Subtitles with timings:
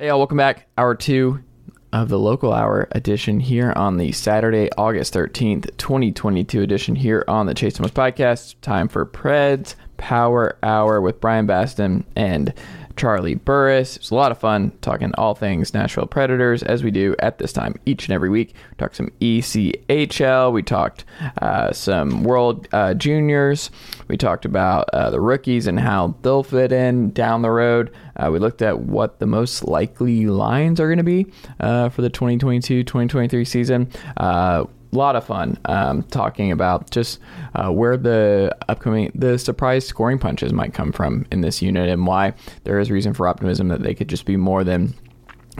[0.00, 0.66] Hey, y'all, welcome back.
[0.78, 1.44] Hour two
[1.92, 7.44] of the local hour edition here on the Saturday, August 13th, 2022 edition here on
[7.44, 8.54] the Chase Thomas podcast.
[8.62, 12.54] Time for Preds Power Hour with Bryan Bastin and
[12.96, 13.96] Charlie Burris.
[13.96, 17.38] It was a lot of fun talking all things Nashville Predators as we do at
[17.38, 18.54] this time each and every week.
[18.70, 20.52] We talked some ECHL.
[20.52, 21.04] We talked
[21.40, 23.70] uh, some World uh, Juniors.
[24.08, 27.92] We talked about uh, the rookies and how they'll fit in down the road.
[28.16, 31.26] Uh, we looked at what the most likely lines are going to be
[31.60, 37.20] uh, for the 2022 2023 season uh, a lot of fun um, talking about just
[37.54, 42.06] uh, where the upcoming the surprise scoring punches might come from in this unit and
[42.06, 42.32] why
[42.64, 44.94] there is reason for optimism that they could just be more than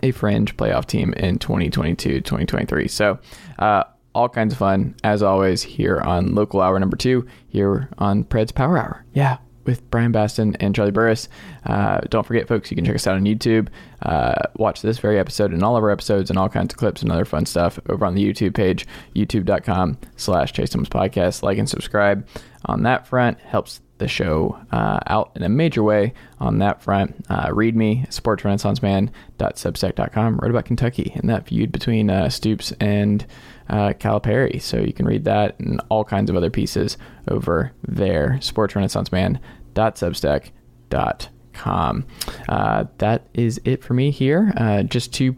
[0.03, 3.19] a fringe playoff team in 2022 2023 so
[3.59, 8.25] uh, all kinds of fun as always here on local hour number two here on
[8.25, 9.05] Preds Power Hour.
[9.13, 9.39] Yeah
[9.71, 11.31] with Bryan Bastin and Charlie Burris.
[11.65, 13.69] Uh, don't forget, folks, you can check us out on YouTube.
[14.03, 17.03] Uh, watch this very episode and all of our episodes and all kinds of clips
[17.03, 21.43] and other fun stuff over on the YouTube page, youtube.com slash Chase Thomas Podcast.
[21.43, 22.27] Like and subscribe
[22.65, 23.39] on that front.
[23.41, 27.15] Helps the show uh, out in a major way on that front.
[27.29, 30.39] Uh, read me, sportsrenaissanceman.substack.com.
[30.39, 33.25] Wrote about Kentucky and that feud between uh, Stoops and
[33.69, 34.61] uh, Calipari.
[34.61, 36.99] So you can read that and all kinds of other pieces
[37.29, 38.41] over there.
[39.75, 42.07] Sportsrenaissanceman.substack.com.
[42.49, 44.53] Uh, that is it for me here.
[44.57, 45.37] Uh, just two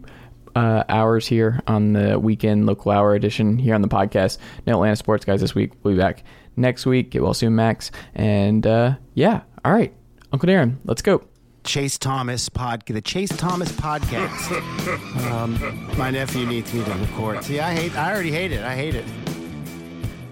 [0.55, 4.37] uh, hours here on the weekend local hour edition here on the podcast.
[4.65, 5.73] No Atlanta sports guys this week.
[5.83, 6.23] We'll be back
[6.55, 7.11] next week.
[7.11, 7.91] Get well soon, Max.
[8.13, 9.93] And uh, yeah, all right,
[10.31, 11.23] Uncle Darren, let's go.
[11.63, 14.51] Chase Thomas pod, the Chase Thomas podcast.
[15.31, 17.43] um, my nephew needs me to record.
[17.43, 17.95] See, I hate.
[17.95, 18.63] I already hate it.
[18.63, 19.05] I hate it.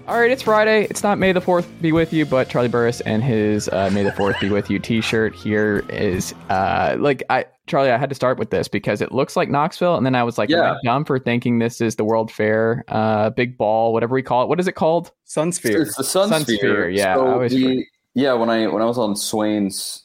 [0.08, 0.84] All right, it's Friday.
[0.90, 4.02] It's not May the 4th be with you, but Charlie Burris and his uh, May
[4.02, 8.08] the 4th be with you t shirt here is uh, like, I, Charlie, I had
[8.08, 9.96] to start with this because it looks like Knoxville.
[9.96, 10.70] And then I was like, Yeah.
[10.70, 14.22] am I dumb for thinking this is the World Fair, uh, big ball, whatever we
[14.22, 14.48] call it.
[14.48, 15.12] What is it called?
[15.26, 15.80] Sunsphere.
[15.82, 16.56] It's the Sun, Sun Sphere.
[16.58, 17.84] Sphere, yeah, I So always we- forget.
[18.14, 20.04] yeah, when I when I was on Swain's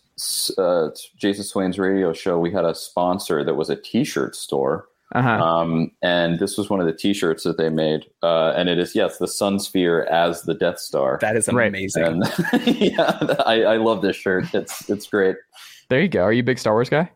[0.59, 5.22] uh, Jason Swain's radio show, we had a sponsor that was a T-shirt store, Uh
[5.22, 5.41] huh.
[5.44, 8.94] um, and this was one of the T-shirts that they made, uh, and it is
[8.94, 11.18] yes, the Sun Sphere as the Death Star.
[11.22, 12.03] That is amazing.
[12.03, 12.23] and
[12.78, 14.53] yeah, I, I love this shirt.
[14.53, 15.38] It's it's great.
[15.90, 16.23] there you go.
[16.23, 17.09] Are you a big Star Wars guy?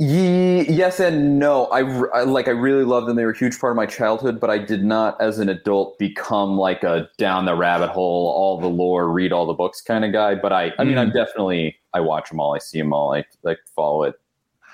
[0.00, 1.66] Ye- yes and no.
[1.66, 1.80] I,
[2.16, 2.46] I like.
[2.46, 3.16] I really loved them.
[3.16, 5.98] They were a huge part of my childhood, but I did not, as an adult,
[5.98, 10.04] become like a down the rabbit hole, all the lore, read all the books kind
[10.04, 10.36] of guy.
[10.36, 11.00] But I, I mean, Mm.
[11.00, 11.76] I'm definitely.
[11.94, 12.54] I watch them all.
[12.54, 13.12] I see them all.
[13.12, 14.14] I like follow it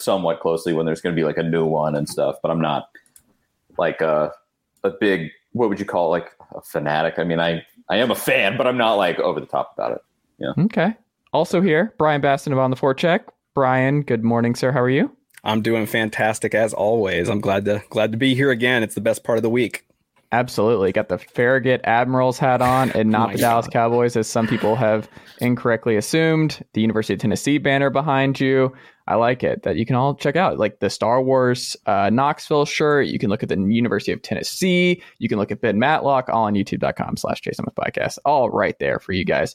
[0.04, 2.36] somewhat closely when there's going to be like a new one and stuff.
[2.42, 2.90] But I'm not
[3.78, 4.32] like a
[4.82, 5.30] a big.
[5.52, 6.20] What would you call it?
[6.20, 7.18] Like a fanatic?
[7.18, 9.92] I mean, I I am a fan, but I'm not like over the top about
[9.92, 9.98] it.
[10.38, 10.64] Yeah.
[10.64, 10.94] Okay.
[11.32, 13.20] Also here, Bryan Bastin of On the Forecheck.
[13.54, 14.72] Bryan, good morning, sir.
[14.72, 15.10] How are you?
[15.44, 17.28] I'm doing fantastic as always.
[17.28, 18.82] I'm glad to glad to be here again.
[18.82, 19.84] It's the best part of the week.
[20.34, 20.90] Absolutely.
[20.90, 24.74] Got the Farragut Admirals hat on and not my the Dallas Cowboys, as some people
[24.74, 25.08] have
[25.38, 26.60] incorrectly assumed.
[26.72, 28.74] The University of Tennessee banner behind you.
[29.06, 30.58] I like it that you can all check out.
[30.58, 33.06] Like the Star Wars uh, Knoxville shirt.
[33.06, 35.00] You can look at the University of Tennessee.
[35.18, 38.18] You can look at Ben Matlock all on youtube.com slash Jason with podcast.
[38.24, 39.54] All right there for you guys.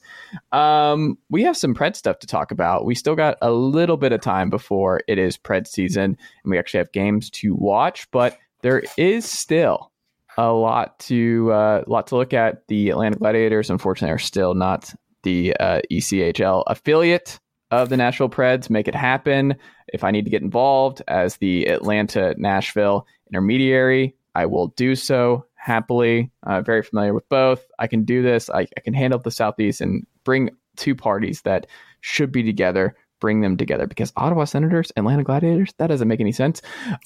[0.54, 2.86] Um, we have some Pred stuff to talk about.
[2.86, 6.58] We still got a little bit of time before it is Pred season, and we
[6.58, 9.92] actually have games to watch, but there is still
[10.40, 12.66] a lot to uh, lot to look at.
[12.68, 17.40] The Atlanta Gladiators, unfortunately, are still not the uh, ECHL affiliate
[17.72, 18.70] of the Nashville Preds.
[18.70, 19.56] Make it happen.
[19.90, 25.46] If I need to get involved as the Atlanta Nashville intermediary, I will do so
[25.56, 26.32] happily.
[26.44, 27.66] Uh, very familiar with both.
[27.78, 28.50] I can do this.
[28.50, 31.68] I, I can handle the Southeast and bring two parties that
[32.00, 32.96] should be together.
[33.20, 36.62] Bring them together because Ottawa Senators, Atlanta Gladiators, that doesn't make any sense.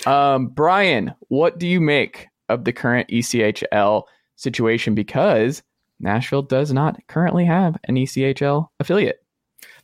[0.06, 4.04] Um, Bryan, what do you make of the current ECHL
[4.36, 4.96] situation?
[4.96, 5.64] Because
[6.00, 9.24] Nashville does not currently have an ECHL affiliate.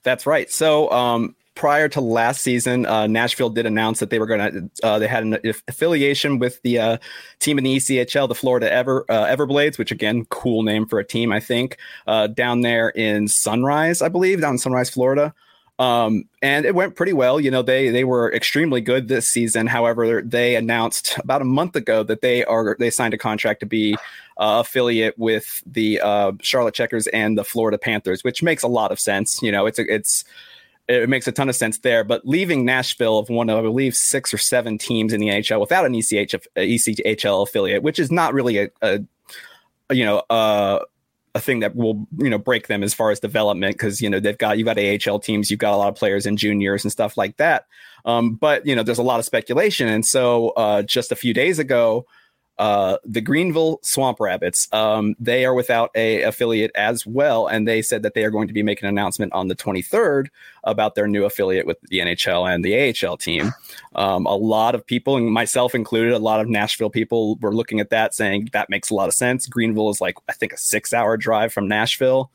[0.04, 0.50] That's right.
[0.52, 4.70] So, um, prior to last season, uh, Nashville did announce that they were going to.
[4.86, 6.98] Uh, they had an affiliation with the uh,
[7.40, 11.06] team in the ECHL, the Florida Ever uh, Everblades, which again, cool name for a
[11.06, 11.78] team, I think.
[12.08, 15.34] Uh, down there in Sunrise, I believe, down in Sunrise, Florida.
[15.80, 17.40] Um, and it went pretty well.
[17.40, 19.66] You know, they they were extremely good this season.
[19.66, 23.66] However, they announced about a month ago that they are they signed a contract to
[23.66, 23.96] be
[24.38, 28.92] uh, affiliate with the uh, Charlotte Checkers and the Florida Panthers, which makes a lot
[28.92, 29.42] of sense.
[29.42, 30.26] You know, it's a, it's
[30.90, 32.04] it makes a ton of sense there.
[32.04, 35.62] But leaving Nashville of one of I believe six or seven teams in the NHL
[35.62, 39.00] without an ECH, ECHL affiliate, which is not really a, a
[39.92, 40.80] you know uh
[41.36, 44.20] a thing that will you know break them as far as development because you know
[44.20, 46.92] they've got you've got AHL teams, you've got a lot of players in juniors and
[46.92, 47.66] stuff like that.
[48.06, 51.34] Um, but you know, there's a lot of speculation, and so uh, just a few
[51.34, 52.06] days ago,
[52.60, 54.68] uh, the Greenville Swamp Rabbits.
[54.74, 58.50] Um, they are without a affiliate as well, and they said that they are going
[58.50, 60.28] to be making an announcement on the 23rd
[60.66, 63.54] about their new affiliate with the NHL and the AHL team.
[63.96, 67.80] Um, a lot of people, and myself included, a lot of Nashville people were looking
[67.80, 69.48] at that, saying that makes a lot of sense.
[69.48, 72.30] Greenville is like I think a six-hour drive from Nashville.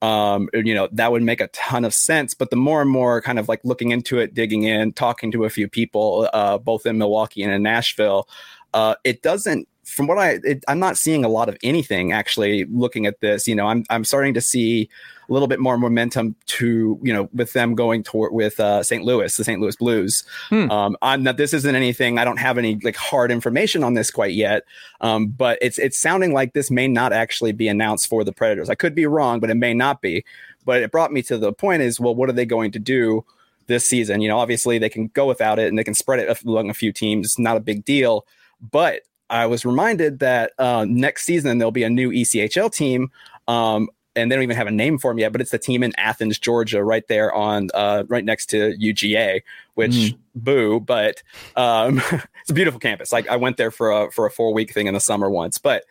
[0.00, 2.34] Um, you know that would make a ton of sense.
[2.34, 5.44] But the more and more kind of like looking into it, digging in, talking to
[5.44, 8.28] a few people, uh, both in Milwaukee and in Nashville
[8.74, 12.66] uh, it doesn't from what I, it, I'm not seeing a lot of anything actually
[12.66, 13.48] looking at this.
[13.48, 14.88] You know, I'm, I'm starting to see
[15.28, 19.02] a little bit more momentum to, you know, with them going toward with uh, St.
[19.02, 19.60] Louis, the St.
[19.60, 20.24] Louis Blues.
[20.50, 20.70] Hmm.
[20.70, 22.18] Um, I'm not, this isn't anything.
[22.18, 24.64] I don't have any like hard information on this quite yet.
[25.00, 28.68] Um, but it's, it's sounding like this may not actually be announced for the Predators.
[28.68, 30.24] I could be wrong, but it may not be.
[30.66, 33.24] But it brought me to the point is, well, what are they going to do?
[33.66, 36.42] This season, you know, obviously they can go without it and they can spread it
[36.42, 37.26] among a few teams.
[37.26, 38.24] It's not a big deal
[38.60, 43.10] but I was reminded that uh, next season there'll be a new ECHL team.
[43.46, 45.82] Um, and they don't even have a name for them yet, but it's the team
[45.82, 49.42] in Athens, Georgia, right there on uh, right next to UGA,
[49.74, 50.18] which mm.
[50.34, 51.22] boo, but
[51.56, 53.12] um, it's a beautiful campus.
[53.12, 55.58] Like I went there for a for a four week thing in the summer once,
[55.58, 55.84] but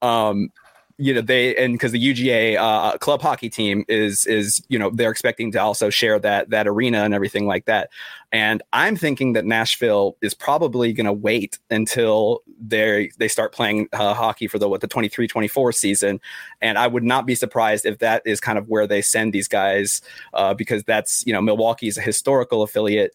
[0.00, 0.52] um,
[0.96, 4.90] you know they and because the UGA uh, club hockey team is is you know
[4.90, 7.90] they're expecting to also share that that arena and everything like that.
[8.32, 13.88] And I'm thinking that Nashville is probably going to wait until they they start playing
[13.92, 16.20] uh, hockey for the what the 23-24 season.
[16.62, 19.48] And I would not be surprised if that is kind of where they send these
[19.48, 20.00] guys
[20.32, 23.12] uh, because that's you know Milwaukee is a historical affiliate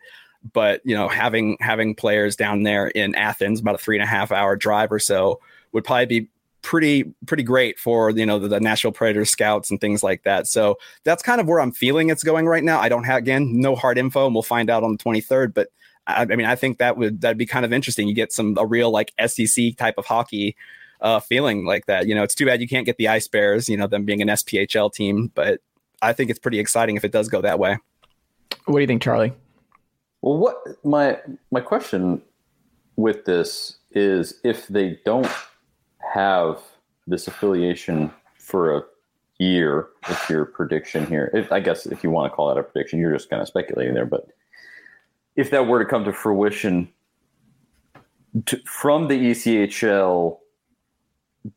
[0.53, 4.07] but you know having having players down there in Athens about a three and a
[4.07, 5.41] half hour drive or so
[5.71, 6.29] would probably be
[6.67, 10.47] pretty pretty great for you know the, the Nashville Predators scouts and things like that.
[10.47, 12.81] So that's kind of where I'm feeling it's going right now.
[12.81, 15.53] I don't have again no hard info, and we'll find out on the 23rd.
[15.53, 15.69] But
[16.07, 18.09] I, I mean, I think that would that'd be kind of interesting.
[18.09, 20.57] You get some a real like SEC type of hockey
[20.99, 22.05] uh, feeling like that.
[22.05, 23.69] You know, it's too bad you can't get the Ice Bears.
[23.69, 25.61] You know, them being an SPHL team, but
[26.01, 27.77] I think it's pretty exciting if it does go that way.
[28.65, 29.31] What do you think, Charlie?
[30.21, 31.17] Well, what my
[31.49, 32.21] my question
[32.97, 35.29] with this is if they don't
[36.13, 36.59] have
[37.06, 38.83] this affiliation for a
[39.39, 42.63] year, if your prediction here, if, I guess if you want to call that a
[42.63, 44.06] prediction, you're just kind of speculating there.
[44.06, 44.27] But
[45.36, 46.89] if that were to come to fruition
[48.45, 50.39] to, from the ECHL,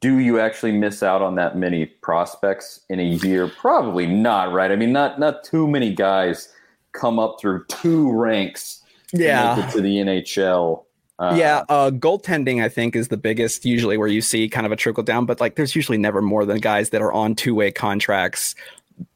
[0.00, 3.48] do you actually miss out on that many prospects in a year?
[3.48, 4.70] Probably not, right?
[4.70, 6.52] I mean, not not too many guys
[6.92, 8.82] come up through two ranks
[9.12, 9.54] yeah.
[9.56, 10.84] to, to the NHL
[11.20, 14.72] uh, yeah, uh, goaltending I think is the biggest usually where you see kind of
[14.72, 17.54] a trickle down, but like there's usually never more than guys that are on two
[17.54, 18.54] way contracts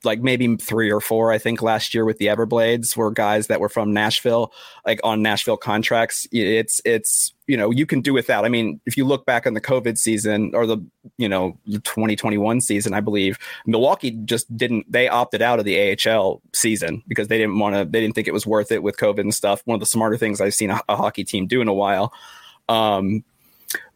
[0.02, 3.60] like maybe three or four, I think last year with the Everblades were guys that
[3.60, 4.52] were from Nashville,
[4.86, 6.26] like on Nashville contracts.
[6.32, 8.44] It's, it's, you know, you can do without.
[8.44, 10.78] I mean, if you look back on the COVID season or the,
[11.18, 16.40] you know, 2021 season, I believe Milwaukee just didn't, they opted out of the AHL
[16.52, 19.20] season because they didn't want to, they didn't think it was worth it with COVID
[19.20, 19.62] and stuff.
[19.64, 22.12] One of the smarter things I've seen a, a hockey team do in a while.
[22.68, 23.24] Um,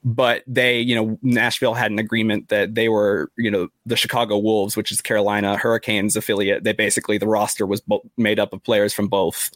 [0.04, 4.38] but they, you know, Nashville had an agreement that they were, you know, the Chicago
[4.38, 6.64] Wolves, which is Carolina Hurricanes affiliate.
[6.64, 9.50] They basically the roster was bo- made up of players from both,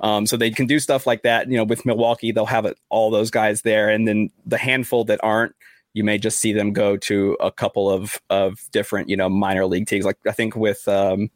[0.00, 1.50] um, so they can do stuff like that.
[1.50, 5.04] You know, with Milwaukee, they'll have it, all those guys there, and then the handful
[5.04, 5.54] that aren't,
[5.94, 9.66] you may just see them go to a couple of of different, you know, minor
[9.66, 10.04] league teams.
[10.04, 11.30] Like I think with um,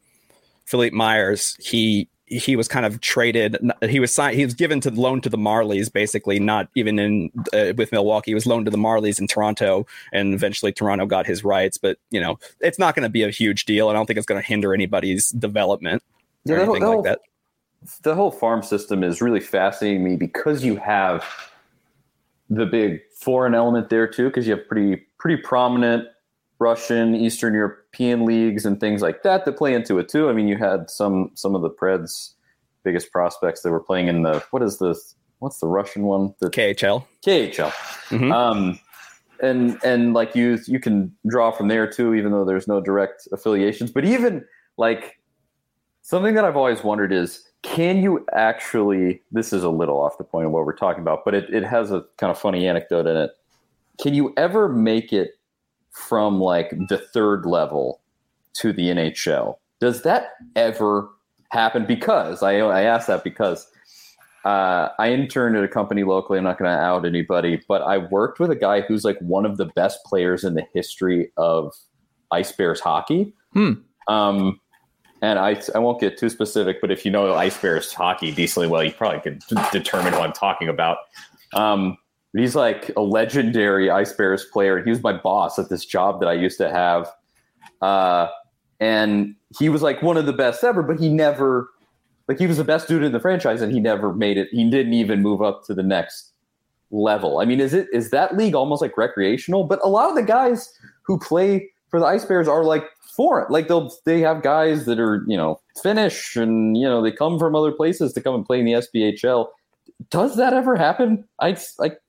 [0.65, 3.57] Philippe Myers, he he was kind of traded.
[3.89, 4.37] He was signed.
[4.37, 8.31] He was given to loan to the Marlies, basically, not even in uh, with Milwaukee.
[8.31, 11.77] He was loaned to the Marlies in Toronto, and eventually Toronto got his rights.
[11.77, 13.89] But you know, it's not going to be a huge deal.
[13.89, 16.03] I don't think it's going to hinder anybody's development
[16.47, 17.19] or yeah, anything like that.
[18.03, 21.25] The whole farm system is really fascinating me because you have
[22.49, 26.07] the big foreign element there too, because you have pretty pretty prominent
[26.59, 30.29] Russian, Eastern European leagues and things like that that play into it too.
[30.29, 32.33] I mean, you had some some of the Preds'
[32.83, 34.99] biggest prospects that were playing in the what is the
[35.39, 36.33] what's the Russian one?
[36.39, 37.05] The KHL.
[37.25, 37.71] KHL.
[38.09, 38.31] Mm-hmm.
[38.31, 38.79] Um,
[39.41, 43.27] and and like you you can draw from there too, even though there's no direct
[43.31, 43.89] affiliations.
[43.91, 44.45] But even
[44.77, 45.19] like
[46.01, 50.23] something that I've always wondered is can you actually this is a little off the
[50.23, 53.07] point of what we're talking about, but it, it has a kind of funny anecdote
[53.07, 53.31] in it.
[54.01, 55.38] Can you ever make it
[55.91, 58.01] from like the third level
[58.53, 59.55] to the NHL.
[59.79, 61.09] Does that ever
[61.51, 61.85] happen?
[61.85, 63.69] Because I I ask that because
[64.45, 66.37] uh, I interned at a company locally.
[66.37, 69.45] I'm not going to out anybody, but I worked with a guy who's like one
[69.45, 71.73] of the best players in the history of
[72.31, 73.33] Ice Bears hockey.
[73.53, 73.73] Hmm.
[74.07, 74.59] Um,
[75.21, 78.69] and I, I won't get too specific, but if you know Ice Bears hockey decently
[78.69, 80.99] well, you probably could determine who I'm talking about.
[81.53, 81.97] Um,
[82.33, 84.83] he's like a legendary Ice Bears player.
[84.83, 87.09] He was my boss at this job that I used to have.
[87.81, 88.27] Uh,
[88.79, 91.69] and he was like one of the best ever, but he never,
[92.27, 94.47] like, he was the best dude in the franchise and he never made it.
[94.51, 96.33] He didn't even move up to the next
[96.91, 97.39] level.
[97.39, 99.63] I mean, is it, is that league almost like recreational?
[99.63, 100.71] But a lot of the guys
[101.03, 102.83] who play for the Ice Bears are like
[103.15, 103.47] foreign.
[103.51, 107.39] Like they'll, they have guys that are, you know, Finnish and, you know, they come
[107.39, 109.47] from other places to come and play in the SPHL.
[110.09, 111.27] Does that ever happen?
[111.39, 111.99] I like.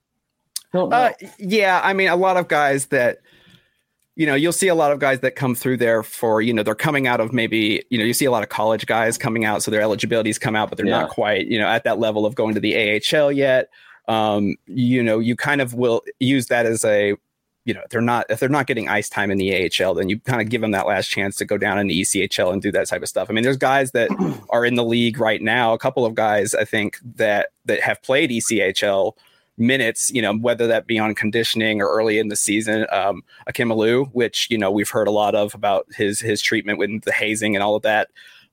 [0.73, 3.21] Uh, yeah, I mean, a lot of guys that
[4.21, 6.63] you know, you'll see a lot of guys that come through there for, you know,
[6.63, 9.47] they're coming out of maybe, you know, you see a lot of college guys coming
[9.47, 11.01] out, so their eligibilities come out, but they're yeah.
[11.01, 13.71] not quite, you know, at that level of going to the AHL yet.
[14.09, 17.15] Um, you know, you kind of will use that as a,
[17.65, 20.19] you know, they're not if they're not getting ice time in the AHL, then you
[20.21, 22.73] kind of give them that last chance to go down in the ECHL and do
[22.73, 23.31] that type of stuff.
[23.31, 24.11] I mean, there's guys that
[24.51, 28.03] are in the league right now, a couple of guys I think that that have
[28.03, 29.15] played ECHL
[29.61, 32.87] minutes, you know, whether that be on conditioning or early in the season.
[32.91, 36.79] Um, Akim Aliu, which, you know, we've heard a lot of about his his treatment
[36.79, 38.09] with the hazing and all of that.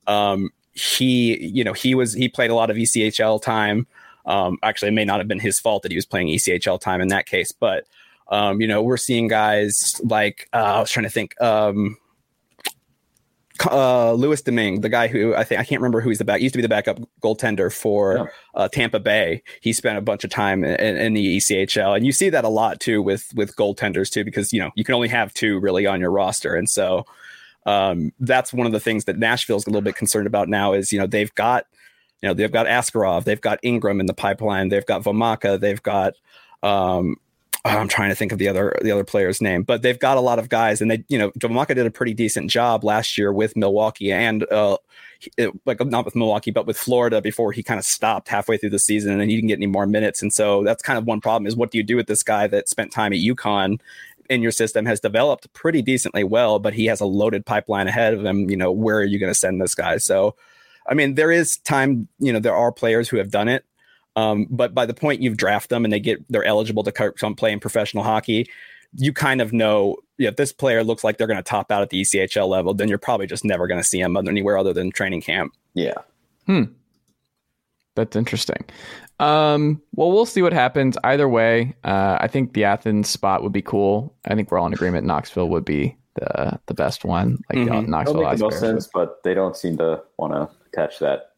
[0.06, 3.86] Um, he, you know, he was he played a lot of ECHL time.
[4.26, 7.00] Um, actually, it may not have been his fault that he was playing ECHL time
[7.00, 7.84] in that case, but
[8.28, 11.40] um, you know, we're seeing guys like uh, I was trying to think.
[11.40, 11.96] Um,
[13.66, 16.40] uh, Louis Domingue, the guy who I think I can't remember who he's the back
[16.40, 18.26] used to be the backup goaltender for yeah.
[18.54, 19.42] uh, Tampa Bay.
[19.60, 22.48] He spent a bunch of time in, in, the ECHL, and you see that a
[22.48, 25.86] lot too with with goaltenders too, because you know you can only have two really
[25.86, 27.04] on your roster, and so
[27.66, 30.72] um, that's one of the things that Nashville's a little bit concerned about now.
[30.72, 31.66] Is you know they've got
[32.22, 35.82] you know they've got Askarov, they've got Ingram in the pipeline, they've got Vomacka, they've
[35.82, 36.14] got
[36.62, 37.16] um,
[37.76, 40.20] I'm trying to think of the other the other player's name, but they've got a
[40.20, 43.32] lot of guys, and they you know Jamaica did a pretty decent job last year
[43.32, 44.78] with Milwaukee and uh,
[45.36, 48.70] it, like not with Milwaukee, but with Florida before he kind of stopped halfway through
[48.70, 51.06] the season, and then he didn't get any more minutes, and so that's kind of
[51.06, 53.80] one problem is what do you do with this guy that spent time at UConn
[54.30, 58.14] in your system has developed pretty decently well, but he has a loaded pipeline ahead
[58.14, 58.48] of him.
[58.50, 59.98] You know where are you going to send this guy?
[59.98, 60.36] So.
[60.90, 63.66] I mean, there is time, you know, there are players who have done it
[64.18, 67.34] um, but by the point you've drafted them and they get they're eligible to come
[67.34, 68.50] play in professional hockey,
[68.94, 71.90] you kind of know if this player looks like they're going to top out at
[71.90, 74.90] the ECHL level, then you're probably just never going to see them anywhere other than
[74.90, 75.52] training camp.
[75.74, 75.94] Yeah.
[76.46, 76.64] Hmm.
[77.94, 78.64] That's interesting.
[79.20, 80.96] Um, well, we'll see what happens.
[81.04, 84.14] Either way, uh, I think the Athens spot would be cool.
[84.26, 85.06] I think we're all in agreement.
[85.06, 87.38] Knoxville would be the the best one.
[87.52, 87.90] Like mm-hmm.
[87.90, 91.32] Knoxville, make no sense, but they don't seem to want to catch that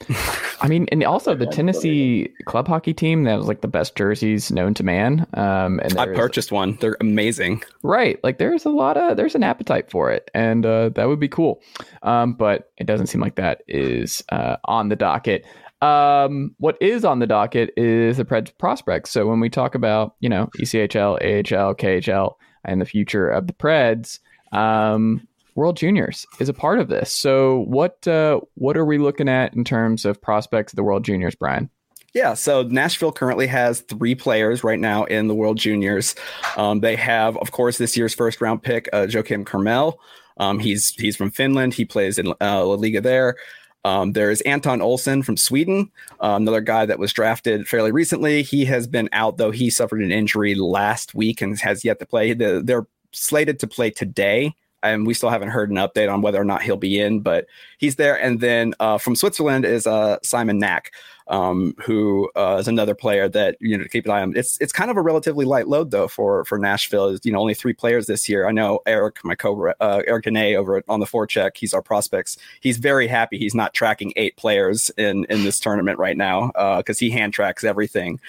[0.60, 4.50] I mean, and also the Tennessee club hockey team that was like the best jerseys
[4.50, 5.26] known to man.
[5.34, 7.62] Um, and I purchased one; they're amazing.
[7.82, 11.20] Right, like there's a lot of there's an appetite for it, and uh, that would
[11.20, 11.62] be cool.
[12.02, 15.44] Um, but it doesn't seem like that is uh, on the docket.
[15.82, 19.10] Um, what is on the docket is the Preds prospects.
[19.10, 22.34] So when we talk about you know ECHL, AHL, KHL,
[22.64, 24.20] and the future of the Preds,
[24.52, 25.26] um,
[25.56, 27.12] World Juniors is a part of this.
[27.12, 31.04] So what uh, what are we looking at in terms of prospects of the World
[31.04, 31.70] Juniors, Bryan?
[32.14, 36.14] Yeah, so Nashville currently has three players right now in the World Juniors.
[36.56, 39.98] Um, they have, of course, this year's first round pick, uh, Joakim Kemell.
[40.38, 41.74] Um, he's he's from Finland.
[41.74, 43.36] He plays in uh, La Liga there.
[43.84, 48.42] Um, there's Anton Olsson from Sweden, uh, another guy that was drafted fairly recently.
[48.42, 49.52] He has been out though.
[49.52, 52.32] He suffered an injury last week and has yet to play.
[52.32, 56.40] The, they're slated to play today and we still haven't heard an update on whether
[56.40, 57.46] or not he'll be in, but
[57.78, 58.20] he's there.
[58.20, 60.92] And then uh, from Switzerland is uh, Simon Knak,
[61.28, 64.36] um, who uh, is another player that you know to keep an eye on.
[64.36, 67.08] It's it's kind of a relatively light load though for for Nashville.
[67.08, 68.48] Is you know only three players this year.
[68.48, 71.56] I know Eric, my co uh, Eric Dene over on the forecheck.
[71.56, 72.36] He's our prospects.
[72.60, 76.98] He's very happy he's not tracking eight players in in this tournament right now because
[76.98, 78.20] uh, he hand tracks everything.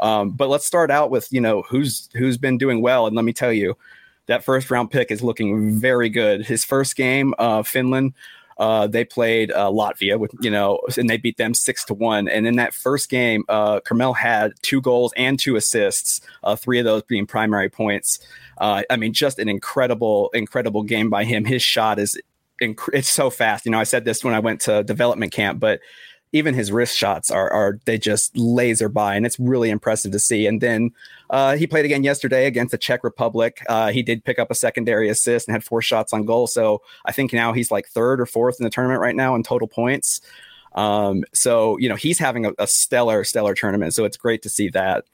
[0.00, 3.24] Um, but let's start out with you know who's who's been doing well, and let
[3.24, 3.76] me tell you
[4.26, 6.46] that first round pick is looking very good.
[6.46, 8.14] His first game, uh, Finland,
[8.58, 12.28] uh, they played uh, Latvia with you know, and they beat them six to one.
[12.28, 16.78] And in that first game, uh, Kemell had two goals and two assists, uh, three
[16.78, 18.20] of those being primary points.
[18.58, 21.44] Uh, I mean, just an incredible, incredible game by him.
[21.44, 22.18] His shot is
[22.62, 23.64] inc- it's so fast.
[23.64, 25.80] You know, I said this when I went to development camp, but
[26.32, 30.18] even his wrist shots are are they just laser by, and it's really impressive to
[30.18, 30.46] see.
[30.46, 30.90] And then
[31.30, 33.62] uh, he played again yesterday against the Czech Republic.
[33.68, 36.46] Uh, he did pick up a secondary assist and had four shots on goal.
[36.46, 39.42] So I think now he's like third or fourth in the tournament right now in
[39.42, 40.20] total points.
[40.74, 43.94] Um, so you know he's having a, a stellar stellar tournament.
[43.94, 45.04] So it's great to see that.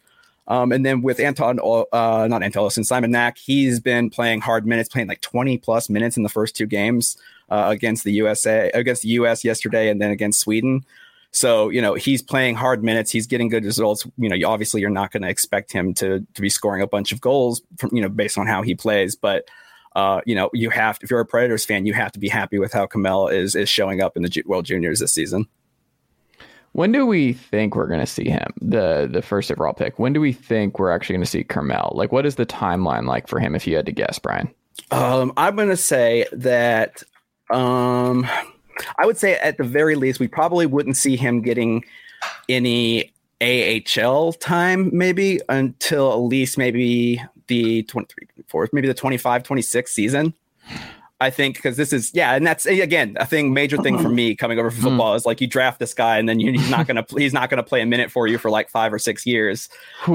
[0.48, 4.66] Um, and then with Anton, uh, not Anton Olsson, Simon Knak, he's been playing hard
[4.66, 7.16] minutes, playing like 20 plus minutes in the first two games
[7.50, 10.84] uh, against the USA, against the US yesterday, and then against Sweden.
[11.32, 13.10] So you know he's playing hard minutes.
[13.10, 14.06] He's getting good results.
[14.16, 17.12] You know, obviously you're not going to expect him to to be scoring a bunch
[17.12, 19.16] of goals, from, you know, based on how he plays.
[19.16, 19.49] But
[19.96, 22.28] uh, you know, you have to, if you're a Predators fan, you have to be
[22.28, 25.46] happy with how Kemell is is showing up in the World Juniors this season.
[26.72, 28.52] When do we think we're going to see him?
[28.60, 29.99] The the first overall pick.
[29.99, 31.94] When do we think we're actually going to see Kemell?
[31.94, 33.54] Like, what is the timeline like for him?
[33.54, 34.52] If you had to guess, Bryan.
[34.90, 37.02] Um, I'm going to say that.
[37.50, 38.28] Um,
[38.99, 41.84] I would say at the very least, we probably wouldn't see him getting
[42.49, 49.92] any AHL time, maybe until at least maybe the 23, 24, maybe the 25, 26
[49.92, 50.34] season.
[51.22, 54.34] I think because this is yeah, and that's again a thing, major thing for me
[54.34, 56.87] coming over from football is like you draft this guy and then you, he's not
[56.87, 59.68] gonna he's not gonna play a minute for you for like five or six years.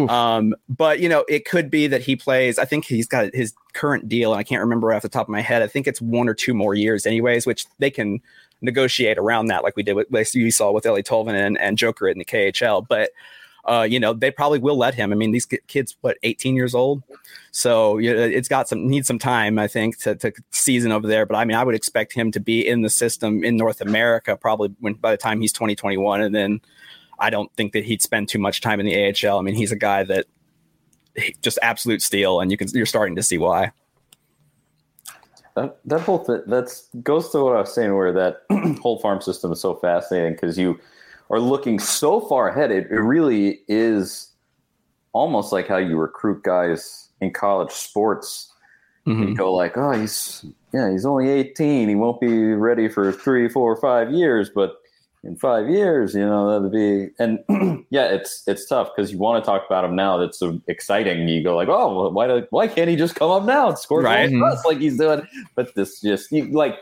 [0.09, 2.57] Um, but you know it could be that he plays.
[2.57, 5.29] I think he's got his current deal, and I can't remember off the top of
[5.29, 5.61] my head.
[5.61, 8.19] I think it's one or two more years, anyways, which they can
[8.61, 11.77] negotiate around that, like we did with like you saw with Eeli Tolvanen and, and
[11.77, 12.85] Joker in the KHL.
[12.87, 13.11] But
[13.65, 15.11] uh, you know, they probably will let him.
[15.11, 17.01] I mean, these kids, what, 18 years old?
[17.51, 21.07] So you know, it's got some, needs some time, I think, to, to season over
[21.07, 21.25] there.
[21.25, 24.37] But I mean, I would expect him to be in the system in North America
[24.37, 26.21] probably when, by the time he's 2021.
[26.21, 26.61] and then
[27.19, 29.39] I don't think that he'd spend too much time in the AHL.
[29.39, 30.25] I mean, he's a guy that
[31.41, 33.71] just absolute steal, and you can, you're starting to see why.
[35.55, 38.43] That, that whole th- that's goes to what I was saying, where that
[38.81, 40.79] whole farm system is so fascinating because you
[41.29, 42.71] are looking so far ahead.
[42.71, 44.31] It, it really is
[45.13, 48.51] almost like how you recruit guys in college sports.
[49.07, 49.29] Mm-hmm.
[49.29, 51.87] You go like, oh, he's yeah, he's only 18.
[51.87, 54.75] He won't be ready for three, four, five years, but
[55.25, 57.39] in five years, you know, that'd be and
[57.89, 60.17] yeah, it's it's tough because you want to talk about him now.
[60.17, 61.27] That's so exciting.
[61.27, 64.01] You go like, oh, why do, why can't he just come up now and score
[64.01, 64.29] right.
[64.31, 65.27] goals like he's doing?
[65.55, 66.77] But this just you, like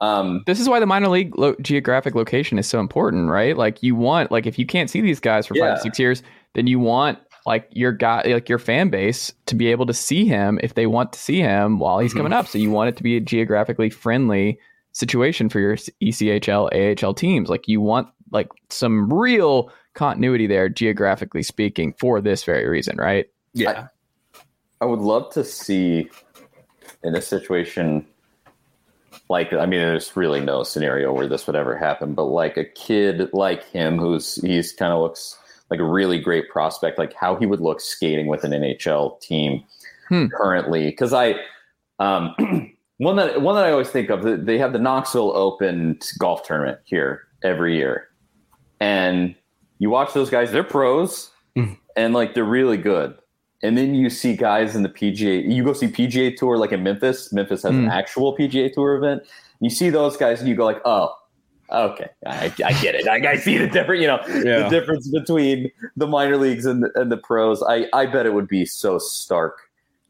[0.00, 3.56] um, this is why the minor league lo- geographic location is so important, right?
[3.56, 5.74] Like you want, like if you can't see these guys for yeah.
[5.74, 6.22] five six years,
[6.54, 10.24] then you want like your guy, like your fan base to be able to see
[10.24, 12.20] him if they want to see him while he's mm-hmm.
[12.20, 12.46] coming up.
[12.46, 14.58] So you want it to be geographically friendly
[14.98, 17.48] situation for your ECHL, AHL teams.
[17.48, 23.26] Like you want like some real continuity there, geographically speaking, for this very reason, right?
[23.54, 23.88] Yeah.
[24.34, 24.40] I,
[24.82, 26.10] I would love to see
[27.02, 28.06] in a situation
[29.28, 32.64] like I mean, there's really no scenario where this would ever happen, but like a
[32.64, 35.38] kid like him, who's he's kind of looks
[35.70, 39.64] like a really great prospect, like how he would look skating with an NHL team
[40.08, 40.26] hmm.
[40.28, 40.86] currently.
[40.86, 41.34] Because I,
[41.98, 42.34] um,
[42.98, 46.80] one that one that I always think of, they have the Knoxville Open golf tournament
[46.84, 48.08] here every year,
[48.80, 49.34] and
[49.78, 51.76] you watch those guys; they're pros, mm.
[51.96, 53.16] and like they're really good
[53.62, 55.52] and then you see guys in the PGA.
[55.52, 57.32] You go see PGA Tour like in Memphis.
[57.32, 57.84] Memphis has mm.
[57.84, 59.22] an actual PGA Tour event.
[59.60, 61.12] You see those guys, and you go like, "Oh,
[61.70, 63.08] okay, I, I get it.
[63.08, 64.62] I, I, see the different, you know, yeah.
[64.62, 67.62] the difference between the minor leagues and the, and the pros.
[67.62, 69.67] I, I bet it would be so stark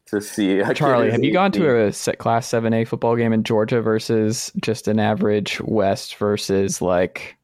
[0.09, 0.61] to see.
[0.73, 4.51] Charlie, have you gone to a set class seven A football game in Georgia versus
[4.61, 7.37] just an average West versus like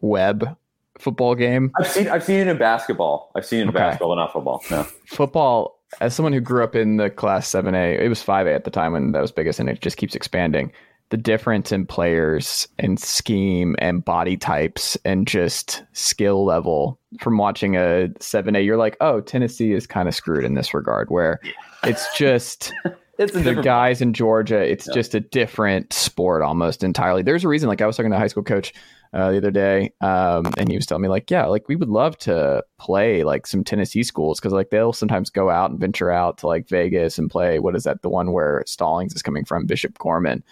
[0.00, 0.56] Webb
[0.98, 1.72] football game?
[1.78, 3.30] I've seen I've seen it in basketball.
[3.34, 3.78] I've seen it in okay.
[3.78, 4.62] basketball, but not football.
[4.70, 4.84] No.
[5.06, 8.70] Football, as someone who grew up in the class 7A, it was 5A at the
[8.70, 10.72] time when that was biggest and it just keeps expanding.
[11.10, 17.76] The difference in players and scheme and body types and just skill level from watching
[17.76, 21.38] a 7A, you're like, oh, Tennessee is kind of screwed in this regard, where
[21.84, 22.72] it's just
[23.18, 24.94] it's the guys in Georgia, it's yeah.
[24.94, 27.22] just a different sport almost entirely.
[27.22, 28.72] There's a reason, like I was talking to a high school coach
[29.12, 31.88] uh, the other day, um, and he was telling me like, yeah, like we would
[31.88, 36.10] love to play like some Tennessee schools because like they'll sometimes go out and venture
[36.10, 37.58] out to like Vegas and play.
[37.58, 38.02] What is that?
[38.02, 40.42] The one where Stallings is coming from, Bishop Gorman,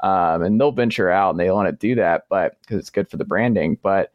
[0.00, 3.08] um, and they'll venture out and they want to do that, but because it's good
[3.08, 4.12] for the branding, but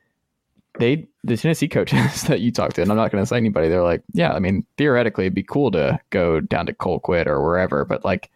[0.79, 3.69] they the Tennessee coaches that you talk to, and I'm not going to say anybody,
[3.69, 7.41] they're like, yeah, I mean, theoretically, it'd be cool to go down to Colquitt or
[7.41, 8.29] wherever, but like,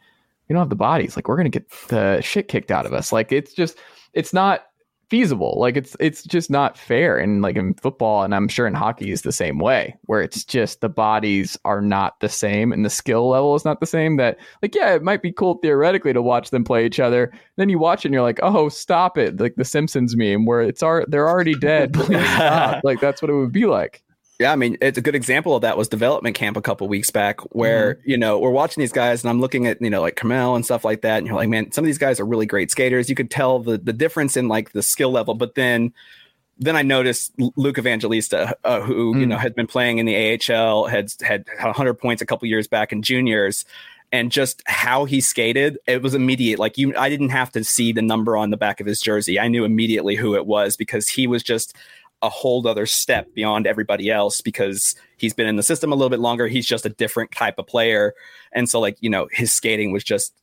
[0.48, 1.16] we don't have the bodies.
[1.16, 3.12] Like, we're going to get the shit kicked out of us.
[3.12, 3.78] Like, it's just,
[4.14, 4.68] it's not
[5.10, 5.56] feasible.
[5.58, 7.18] Like it's it's just not fair.
[7.18, 10.44] And like in football, and I'm sure in hockey is the same way, where it's
[10.44, 14.18] just the bodies are not the same and the skill level is not the same.
[14.18, 17.32] That like yeah, it might be cool theoretically to watch them play each other.
[17.56, 19.40] Then you watch it and you're like, oh, stop it!
[19.40, 21.96] Like the Simpsons meme where it's are they're already dead.
[22.84, 24.04] like that's what it would be like.
[24.40, 27.10] Yeah, I mean, it's a good example of that was development camp a couple weeks
[27.10, 28.10] back where, mm-hmm.
[28.10, 30.64] you know, we're watching these guys and I'm looking at, you know, like Kemell and
[30.64, 31.18] stuff like that.
[31.18, 33.10] And you're like, man, some of these guys are really great skaters.
[33.10, 35.94] You could tell the, the difference in like the skill level, but then
[36.60, 39.20] then I noticed Luke Evangelista, uh, who mm.
[39.20, 42.68] you know had been playing in the AHL, had had 100 points a couple years
[42.68, 43.64] back in juniors,
[44.12, 46.60] and just how he skated, it was immediate.
[46.60, 49.40] Like you, I didn't have to see the number on the back of his jersey.
[49.40, 51.76] I knew immediately who it was because he was just
[52.22, 56.10] a whole other step beyond everybody else because he's been in the system a little
[56.10, 56.48] bit longer.
[56.48, 58.14] He's just a different type of player,
[58.52, 60.34] and so like you know his skating was just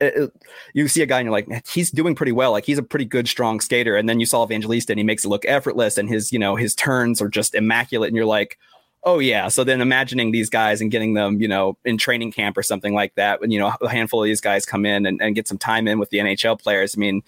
[0.00, 0.32] it,
[0.74, 2.52] you see a guy and you're like, he's doing pretty well.
[2.52, 3.96] Like he's a pretty good, strong skater.
[3.96, 6.56] And then you saw Evangelista and he makes it look effortless and his, you know,
[6.56, 8.08] his turns are just immaculate.
[8.08, 8.58] And you're like,
[9.04, 9.48] oh yeah.
[9.48, 12.94] So then imagining these guys and getting them, you know, in training camp or something
[12.94, 15.48] like that, when, you know, a handful of these guys come in and, and get
[15.48, 16.94] some time in with the NHL players.
[16.96, 17.22] I mean,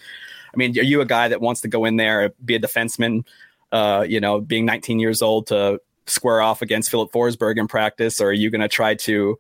[0.53, 3.25] I mean, are you a guy that wants to go in there, be a defenseman,
[3.73, 8.21] uh, you know, being 19 years old to square off against Filip Forsberg in practice?
[8.21, 9.39] Or are you going to try to,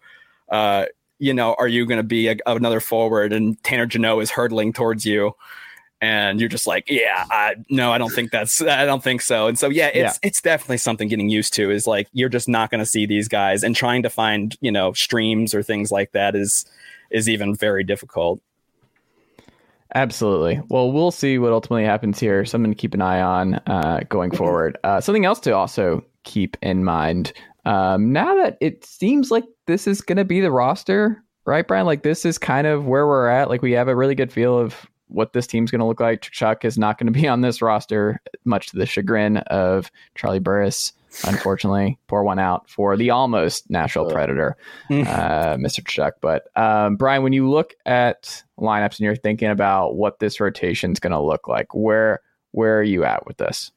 [0.48, 0.86] uh,
[1.18, 4.72] you know, are you going to be a, another forward and Tanner Jeannot is hurtling
[4.72, 5.34] towards you?
[6.02, 9.48] And you're just like, yeah, I, no, I don't think that's, I don't think so.
[9.48, 10.12] And so, yeah, it's, yeah.
[10.22, 13.28] it's definitely something getting used to is like, you're just not going to see these
[13.28, 16.64] guys and trying to find, you know, streams or things like that is,
[17.10, 18.40] is even very difficult.
[19.94, 20.60] Absolutely.
[20.68, 22.44] Well, we'll see what ultimately happens here.
[22.44, 24.78] Something to keep an eye on uh, going forward.
[24.84, 27.32] Uh, something else to also keep in mind
[27.64, 31.86] um, now that it seems like this is going to be the roster, right, Bryan?
[31.86, 33.48] Like this is kind of where we're at.
[33.48, 36.22] Like we have a really good feel of what this team's going to look like.
[36.22, 40.38] Chuck is not going to be on this roster, much to the chagrin of Charlie
[40.38, 40.92] Burris.
[41.24, 44.56] Unfortunately, pour one out for the almost Nashville Predator,
[44.90, 45.86] uh, Mr.
[45.86, 46.14] Chuck.
[46.20, 50.92] But um, Bryan, when you look at lineups and you're thinking about what this rotation
[50.92, 52.20] is going to look like, where
[52.52, 53.72] where are you at with this?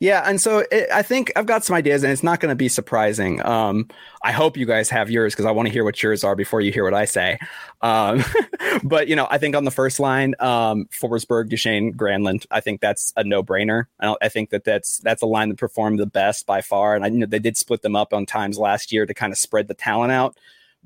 [0.00, 2.56] Yeah, and so it, I think I've got some ideas, and it's not going to
[2.56, 3.44] be surprising.
[3.44, 3.88] Um,
[4.22, 6.60] I hope you guys have yours because I want to hear what yours are before
[6.60, 7.38] you hear what I say.
[7.80, 8.24] Um,
[8.84, 12.80] but you know, I think on the first line, um, Forsberg, Duchene, Granlund, I think
[12.80, 13.86] that's a no-brainer.
[14.00, 17.04] I, I, think that that's that's a line that performed the best by far, and
[17.04, 19.38] I you know they did split them up on times last year to kind of
[19.38, 20.36] spread the talent out.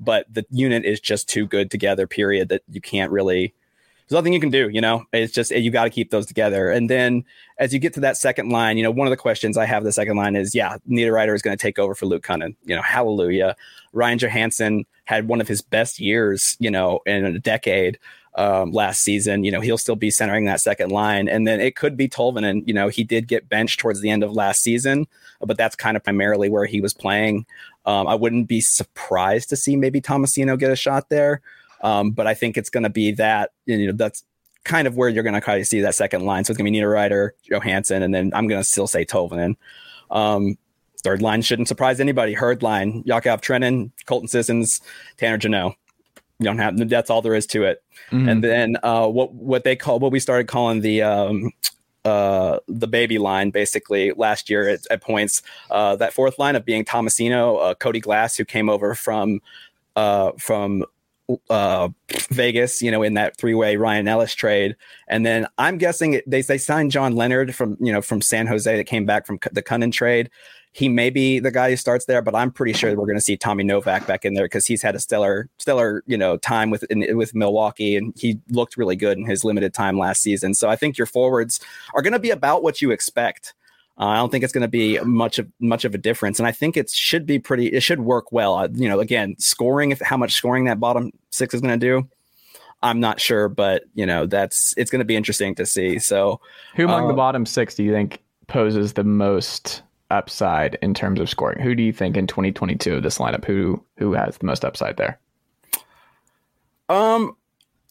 [0.01, 2.07] But the unit is just too good together.
[2.07, 2.49] Period.
[2.49, 3.53] That you can't really
[4.09, 4.69] there's nothing you can do.
[4.69, 6.71] You know, it's just you got to keep those together.
[6.71, 7.23] And then
[7.59, 9.83] as you get to that second line, you know, one of the questions I have
[9.83, 12.55] the second line is, yeah, Niederreiter is going to take over for Luke Kunin.
[12.63, 13.55] You know, hallelujah.
[13.93, 17.99] Ryan Johansen had one of his best years, you know, in a decade
[18.33, 19.43] um, last season.
[19.43, 21.29] You know, he'll still be centering that second line.
[21.29, 22.67] And then it could be Tolvanen.
[22.67, 25.05] You know, he did get benched towards the end of last season,
[25.39, 27.45] but that's kind of primarily where he was playing.
[27.85, 31.41] Um, I wouldn't be surprised to see maybe Tomasino get a shot there.
[31.81, 34.23] Um, but I think it's going to be that, you know, that's
[34.63, 36.43] kind of where you're going to kind of see that second line.
[36.43, 39.55] So it's going to be Niederreiter, Johansen, and then I'm going to still say Tolvanen.
[40.11, 40.57] Um,
[41.01, 42.33] third line shouldn't surprise anybody.
[42.33, 44.81] Herd line, Yakov Trenin, Colton Sissons,
[45.17, 45.75] Tanner Jeannot.
[46.39, 47.83] You don't have that's all there is to it.
[48.11, 48.29] Mm-hmm.
[48.29, 51.51] And then uh, what what they call what we started calling the um,
[52.05, 55.41] uh, the baby line basically last year at, at points.
[55.69, 59.41] Uh, that fourth line of being Tomasino, uh, Cody Glass, who came over from
[59.97, 60.85] uh, from
[61.49, 61.89] uh,
[62.31, 64.75] Vegas, you know, in that three-way Ryan Ellis trade,
[65.07, 68.75] and then I'm guessing they they signed John Leonard from you know from San Jose
[68.75, 70.29] that came back from the Kunin trade.
[70.71, 73.21] He may be the guy who starts there, but I'm pretty sure we're going to
[73.21, 76.69] see Tommy Novak back in there because he's had a stellar stellar you know time
[76.69, 80.53] with in, with Milwaukee, and he looked really good in his limited time last season.
[80.53, 81.59] So I think your forwards
[81.93, 83.53] are going to be about what you expect.
[83.99, 86.47] Uh, I don't think it's going to be much of much of a difference, and
[86.47, 87.67] I think it should be pretty.
[87.67, 88.55] It should work well.
[88.55, 91.85] Uh, you know, again, scoring if how much scoring that bottom six is going to
[91.85, 92.07] do,
[92.81, 95.99] I'm not sure, but you know, that's it's going to be interesting to see.
[95.99, 96.39] So,
[96.75, 99.81] who among the uh, bottom six do you think poses the most
[100.11, 101.61] upside in terms of scoring?
[101.61, 104.95] Who do you think in 2022 of this lineup who who has the most upside
[104.95, 105.19] there?
[106.87, 107.35] Um,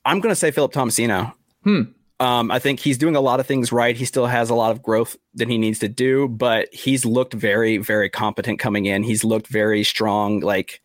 [0.07, 1.35] I'm going to say Philip Tomasino.
[1.64, 1.83] Hmm.
[2.20, 3.96] Um, I think he's doing a lot of things right.
[3.96, 7.33] He still has a lot of growth that he needs to do, but he's looked
[7.33, 9.04] very, very competent coming in.
[9.04, 10.40] He's looked very strong.
[10.40, 10.81] Like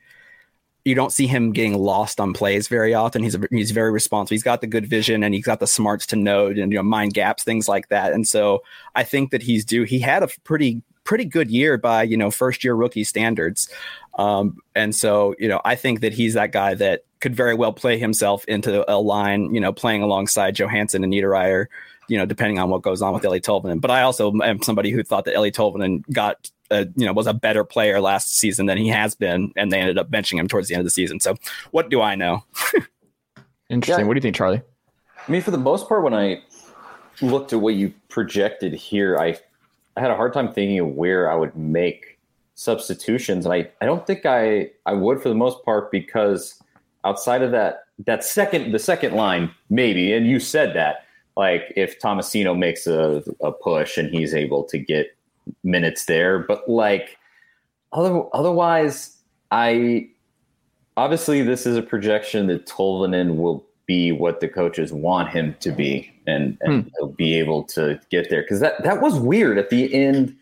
[0.85, 3.23] you don't see him getting lost on plays very often.
[3.23, 4.31] He's a, he's very responsive.
[4.31, 6.83] He's got the good vision and he's got the smarts to know and you know
[6.83, 8.11] mind gaps, things like that.
[8.11, 8.61] And so
[8.95, 9.83] I think that he's due.
[9.83, 13.69] He had a pretty pretty good year by you know first year rookie standards.
[14.17, 17.71] Um, and so you know I think that he's that guy that could very well
[17.71, 21.67] play himself into a line, you know, playing alongside Johansen and Niederreiter,
[22.09, 23.79] you know, depending on what goes on with Eeli Tolvanen.
[23.79, 27.25] But I also am somebody who thought that Eeli Tolvanen got, uh, you know, was
[27.25, 30.49] a better player last season than he has been, and they ended up benching him
[30.49, 31.21] towards the end of the season.
[31.21, 31.37] So
[31.71, 32.43] what do I know?
[33.69, 34.03] Interesting.
[34.03, 34.07] Yeah.
[34.07, 34.61] What do you think, Charlie?
[35.25, 36.41] I mean, for the most part, when I
[37.21, 39.39] looked at what you projected here, I
[39.95, 42.12] I had a hard time thinking of where I would make
[42.55, 46.61] substitutions, and I, I don't think I I would for the most part because
[47.05, 51.99] outside of that that second the second line maybe and you said that like if
[51.99, 55.15] Tomasino makes a, a push and he's able to get
[55.63, 56.39] minutes there.
[56.39, 57.17] But like
[57.91, 59.17] other, otherwise,
[59.51, 60.09] I
[60.97, 65.71] obviously this is a projection that Tolvanen will be what the coaches want him to
[65.71, 66.89] be and, and Hmm.
[66.97, 68.45] he'll be able to get there.
[68.47, 70.35] Cause that, that was weird at the end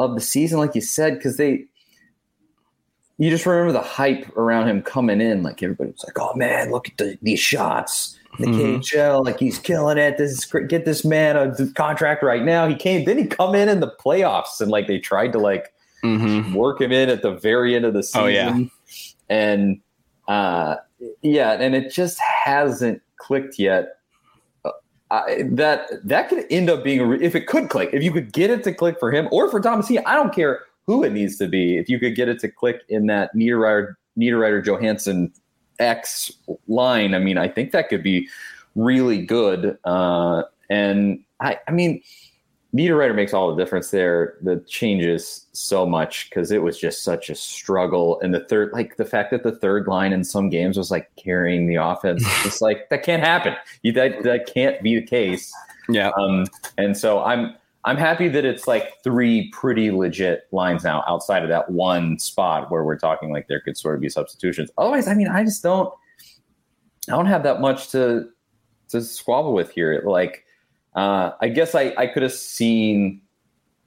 [0.00, 1.64] of the season, like you said, because they
[3.18, 5.42] you just remember the hype around him coming in.
[5.42, 8.78] Like everybody was like, "Oh man, look at the, these shots, the Mhm.
[8.78, 10.16] KHL, like he's killing it.
[10.16, 10.68] This is great.
[10.68, 13.92] Get this man a contract right now." He came, then he come in in the
[14.02, 15.70] playoffs, and like they tried to like
[16.02, 16.54] Mhm.
[16.54, 18.22] work him in at the very end of the season.
[18.22, 18.58] Oh, yeah.
[19.28, 19.80] and
[20.28, 20.76] uh,
[21.20, 23.98] yeah, and it just hasn't clicked yet.
[25.10, 28.32] I, that that could end up being re- if it could click if you could
[28.32, 29.90] get it to click for him or for Thomas.
[29.90, 31.78] I don't care who it needs to be.
[31.78, 35.32] If you could get it to click in that Niederreiter Niederreiter Johansen
[35.78, 36.32] X
[36.68, 38.28] line, I mean, I think that could be
[38.74, 39.78] really good.
[39.84, 42.02] Uh, and I, I mean,
[42.74, 44.36] Niederreiter makes all the difference there.
[44.42, 48.20] The changes so much because it was just such a struggle.
[48.20, 51.10] And the third, like the fact that the third line in some games was like
[51.16, 53.54] carrying the offense, it's like that can't happen.
[53.82, 55.52] You, that that can't be the case.
[55.88, 56.10] Yeah.
[56.16, 56.46] Um,
[56.78, 61.48] and so I'm I'm happy that it's like three pretty legit lines now outside of
[61.48, 64.70] that one spot where we're talking like there could sort of be substitutions.
[64.78, 65.92] Otherwise, I mean, I just don't
[67.08, 68.28] I don't have that much to
[68.90, 70.02] to squabble with here.
[70.04, 70.44] Like,
[70.94, 73.20] uh, I guess I I could have seen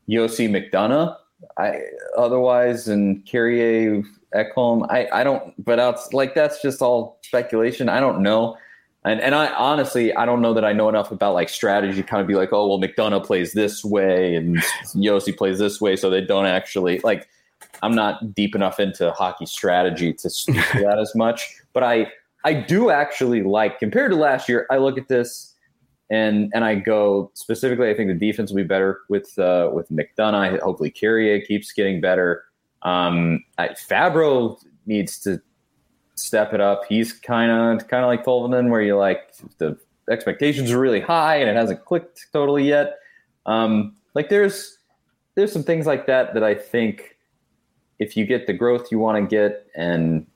[0.09, 1.15] Josi McDonagh.
[1.57, 1.81] I
[2.17, 4.87] otherwise and Carrier Ekholm.
[4.89, 5.53] I I don't.
[5.63, 7.89] But outs like that's just all speculation.
[7.89, 8.57] I don't know.
[9.05, 12.07] And and I honestly I don't know that I know enough about like strategy to
[12.07, 14.57] kind of be like, oh well, McDonagh plays this way and
[14.95, 17.27] Josi plays this way, so they don't actually like.
[17.81, 22.11] I'm not deep enough into hockey strategy to speak to that as much, but I
[22.45, 24.67] I do actually like compared to last year.
[24.69, 25.52] I look at this
[26.13, 27.89] and and I go specifically.
[27.89, 30.59] I think the defense will be better with uh, with McDonagh.
[30.59, 32.43] Hopefully, Kyrie keeps getting better.
[32.83, 35.41] Um, I, Fabbro needs to
[36.13, 36.83] step it up.
[36.87, 39.75] He's kind of kind of like Tolvanen, where you like the
[40.07, 42.99] expectations are really high and it hasn't clicked totally yet.
[43.47, 44.77] Um, like there's
[45.33, 47.17] there's some things like that that I think
[47.97, 50.27] if you get the growth you want to get and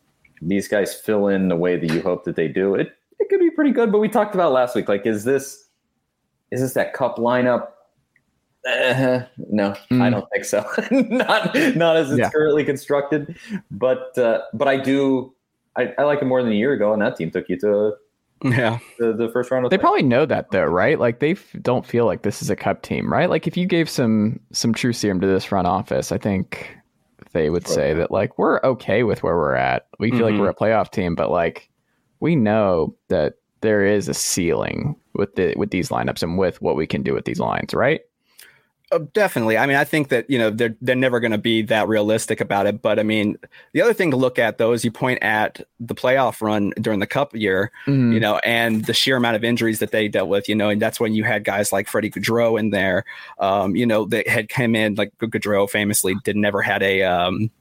[0.41, 3.39] these guys fill in the way that you hope that they do, it it could
[3.39, 3.91] be pretty good.
[3.91, 5.66] But we talked about last week, like, is this
[6.51, 7.69] is this that cup lineup?
[8.67, 10.01] Uh, no, Mm.
[10.01, 10.65] I don't think so.
[10.91, 12.29] not not as it's Yeah.
[12.29, 13.38] currently constructed,
[13.71, 15.33] but uh, but I do.
[15.77, 17.93] I, I like it more than a year ago, and that team took you to
[18.43, 18.79] Yeah.
[18.99, 20.99] the, the first round of They the probably know that though, right?
[20.99, 23.29] Like they f- don't feel like this is a cup team, right?
[23.29, 26.75] Like if you gave some some true serum to this front office, I think
[27.31, 29.88] they would say that like we're okay with where we're at.
[29.99, 30.31] We feel Mhm.
[30.31, 31.69] like we're a playoff team, but like
[32.19, 36.75] we know that there is a ceiling with the with these lineups and with what
[36.75, 38.01] we can do with these lines, right?
[38.89, 39.58] Uh, definitely.
[39.58, 42.39] I mean, I think that you know they're they're never going to be that realistic
[42.39, 42.82] about it.
[42.82, 43.38] But I mean,
[43.73, 46.99] the other thing to look at though is you point at the playoff run during
[46.99, 48.13] the Cup year, Mm.
[48.13, 50.82] you know, and the sheer amount of injuries that they dealt with, you know, and
[50.82, 53.03] that's when you had guys like Freddie Gaudreau in there,
[53.39, 57.51] um, you know, that had come in like Gaudreau famously did never had a um,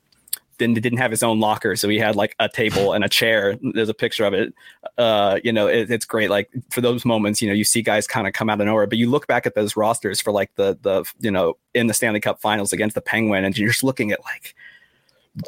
[0.59, 3.59] didn't didn't have his own locker, so he had like a table and a chair.
[3.75, 4.55] There's a picture of it.
[4.99, 6.31] Uh, you know, it, it's great.
[6.31, 8.87] Like for those moments, you know, you see guys kind of come out of nowhere,
[8.87, 11.95] but you look back at those rosters for like the the you know in the
[11.95, 14.55] Stanley Cup Finals against the Penguin, and you're just looking at like.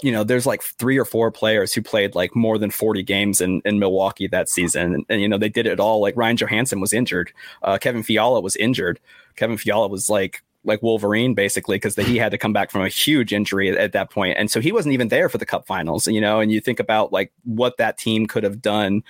[0.02, 3.40] You know, there's like three or four players who played like more than 40 games
[3.40, 4.92] in, in Milwaukee that season.
[4.92, 6.02] And, and, you know, they did it all.
[6.02, 7.32] Like Ryan Johansen was injured.
[7.62, 9.00] Uh, Kevin Fiala was injured.
[9.36, 12.88] Kevin Fiala was like like Wolverine basically because he had to come back from a
[12.88, 15.66] huge injury at, at that point, and so he wasn't even there for the Cup
[15.66, 16.06] Finals.
[16.06, 19.02] You know, and you think about like what that team could have done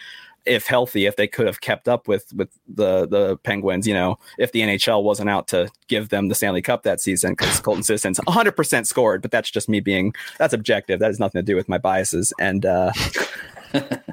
[0.46, 3.86] if healthy, if they could have kept up with with the the Penguins.
[3.86, 7.32] You know, if the NHL wasn't out to give them the Stanley Cup that season
[7.32, 11.00] because Colton Sissons 100 percent scored, but that's just me being that's objective.
[11.00, 12.64] That has nothing to do with my biases and.
[12.64, 12.92] uh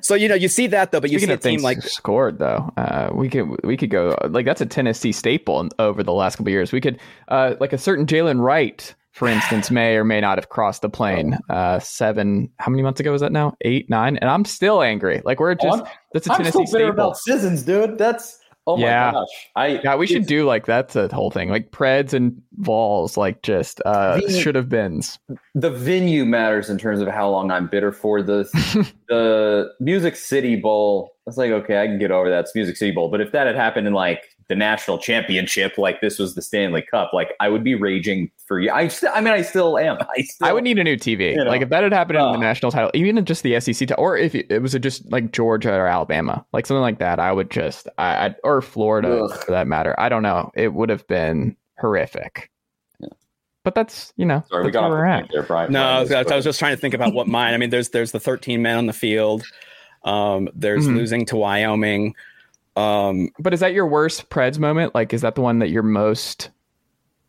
[0.02, 1.82] so you know you see that though, but you Speaking see a team things like
[1.84, 6.04] scored though, uh, we could we could go like that's a Tennessee staple in, over
[6.04, 6.72] the last couple of years.
[6.72, 10.50] We could uh, like a certain Jaylen Wright, for instance, may or may not have
[10.50, 11.38] crossed the plane.
[11.50, 13.56] Uh, seven, how many months ago was that now?
[13.62, 15.22] Eight, nine, and I'm still angry.
[15.26, 17.06] Like we're just I'm- that's a I'm Tennessee still bitter staple.
[17.06, 17.98] about Sissons, dude.
[17.98, 19.12] That's oh my Yeah.
[19.12, 19.28] gosh.
[19.56, 21.50] I yeah, we should do like that's a whole thing.
[21.50, 25.18] Like Preds and Vols, like just uh, should have beens.
[25.54, 28.44] the venue matters in terms of how long I'm bitter for the
[29.10, 31.12] the Music City Bowl.
[31.28, 32.42] It's like okay, I can get over that.
[32.42, 36.02] It's Music City Bowl, but if that had happened in like the national championship like
[36.02, 38.70] this was the Stanley Cup, like I would be raging for you.
[38.72, 39.98] I still, I mean, I still am.
[40.18, 41.32] I still, I would need a new TV.
[41.32, 41.50] You know.
[41.50, 42.32] like if that had happened in Uh.
[42.34, 45.12] the national title, even in just the SEC, title, or if it it was just
[45.12, 49.24] like Georgia or Alabama, like something like that, I would just, I, I'd, or Florida
[49.24, 49.44] Ugh.
[49.46, 49.96] for that matter.
[50.00, 50.52] I don't know.
[50.54, 52.52] It would have been horrific.
[53.64, 55.30] But that's you know Sorry, we got where off we're at.
[55.32, 55.72] there, Bryan.
[55.74, 57.56] No, I was, I was just trying to think about what mine.
[57.56, 59.44] I mean, there's there's the 13 men on the field.
[60.04, 60.98] Um, there's Mhm.
[60.98, 62.14] losing to Wyoming.
[62.76, 64.94] Um, But is that your worst Preds moment?
[64.96, 66.50] Like, is that the one that you're most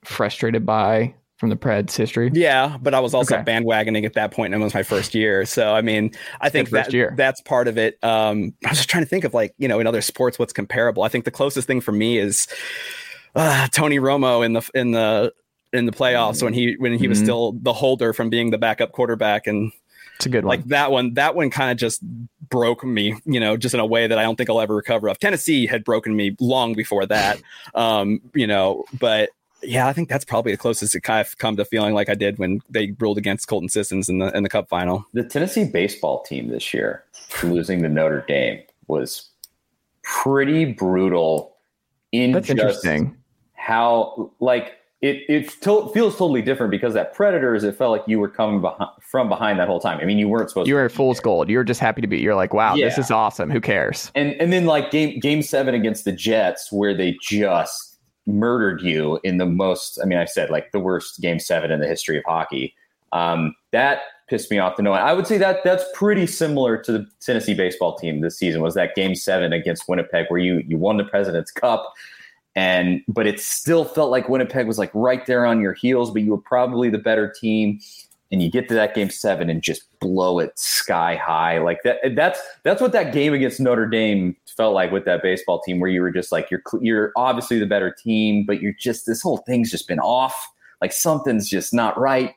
[0.05, 2.31] frustrated by from the Preds history?
[2.33, 3.45] yeah, but I was also Okay.
[3.45, 5.45] bandwagoning at that point, and it was my first year.
[5.45, 7.13] So I mean, I think that year.
[7.17, 7.99] that's part of it.
[8.03, 10.53] Um, I was just trying to think of like you know in other sports what's
[10.53, 11.03] comparable.
[11.03, 12.49] I think the closest thing for me is
[13.35, 15.33] uh, Tony Romo in the in the
[15.73, 17.23] in the playoffs when he when he was Mhm.
[17.25, 19.73] still the holder from being the backup quarterback and
[20.17, 20.59] It's a good one.
[20.59, 22.03] like that one that one kind of just
[22.49, 25.09] broke me you know just in a way that i don't think i'll ever recover
[25.09, 27.41] of tennessee had broken me long before that
[27.75, 29.31] um you know but
[29.63, 32.15] yeah i think that's probably the closest it kind of come to feeling like i
[32.15, 35.65] did when they ruled against colton sissons in the in the cup final the Tennessee
[35.65, 37.05] baseball team this year
[37.43, 39.31] losing to Notre Dame was
[40.03, 41.57] pretty brutal.
[42.13, 43.17] In that's just interesting.
[43.55, 48.19] how like it it to- feels totally different because that Predators it felt like you
[48.19, 49.99] were coming behind, from behind that whole time.
[50.01, 50.79] I mean, you weren't supposed You to.
[50.81, 51.49] were at fool's gold.
[51.51, 52.19] You were just happy to be.
[52.19, 53.51] You're like, wow, this is awesome.
[53.51, 54.11] Who cares?
[54.15, 59.21] and and then like game game seven against the Jets where they just murdered you
[59.23, 59.99] in the most.
[60.03, 62.75] I mean, I said like the worst game seven in the history of hockey.
[63.13, 65.05] Um, that pissed me off to no end.
[65.05, 68.63] I would say that that's pretty similar to the Tennessee baseball team this season.
[68.63, 71.93] Was that game seven against Winnipeg where you you won the President's Cup,
[72.57, 76.23] and but it still felt like Winnipeg was like right there on your heels, but
[76.23, 77.79] you were probably the better team.
[78.33, 81.99] And you get to that game seven and just blow it sky high like that.
[82.17, 85.89] That's that's what that game against Notre Dame felt like with that baseball team, where
[85.89, 89.39] you were just like you're you're obviously the better team, but you're just this whole
[89.47, 90.35] thing's just been off.
[90.81, 92.35] Like something's just not right.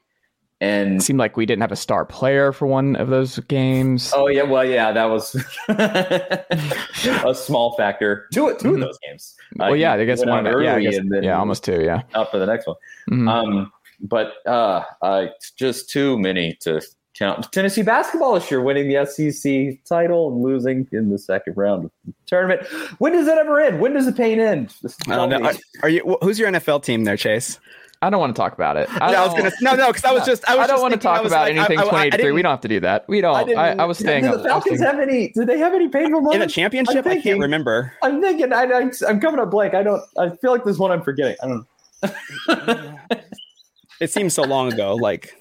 [0.62, 4.12] And It seemed like we didn't have a star player for one of those games.
[4.14, 5.34] Oh yeah, well yeah, that was
[5.70, 8.28] a small factor.
[8.34, 9.36] Two two of those games.
[9.54, 10.30] Uh, well, yeah, you I guess one.
[10.30, 11.82] on Yeah, I early guess, and then yeah, almost two.
[11.82, 12.02] Yeah.
[12.14, 12.76] out for the next one.
[13.10, 13.30] Mhm.
[13.30, 16.82] Um, but uh, uh, just too many to
[17.18, 17.52] count.
[17.52, 21.92] Tennessee basketball this year winning the SEC title and losing in the second round of
[22.06, 22.68] the tournament.
[23.00, 23.80] When does that ever end?
[23.80, 24.74] When does the pain end?
[24.82, 25.48] Just I don't know.
[25.48, 27.60] Are, are you who's your nfl team there chase
[28.02, 28.88] I don't want to talk about it.
[29.02, 30.82] I, yeah, I was gonna no no because i was just i was I don't
[30.82, 32.32] want to talk about like, anything I- I 23.
[32.32, 33.06] we don't have to do that.
[33.10, 33.36] We don't.
[33.36, 34.24] I, didn't- I, was staying.
[34.24, 35.30] Do the Falcons staying- have any?
[35.34, 36.36] Do they have any painful moments?
[36.36, 38.54] in a championship i can't remember I'm thinking.
[38.54, 39.74] I, I, I'm coming up blank.
[39.74, 40.02] I don't.
[40.18, 41.36] I feel like there's one I'm forgetting.
[41.44, 41.66] I don't
[42.48, 42.96] know.
[44.00, 45.36] it seems so long ago like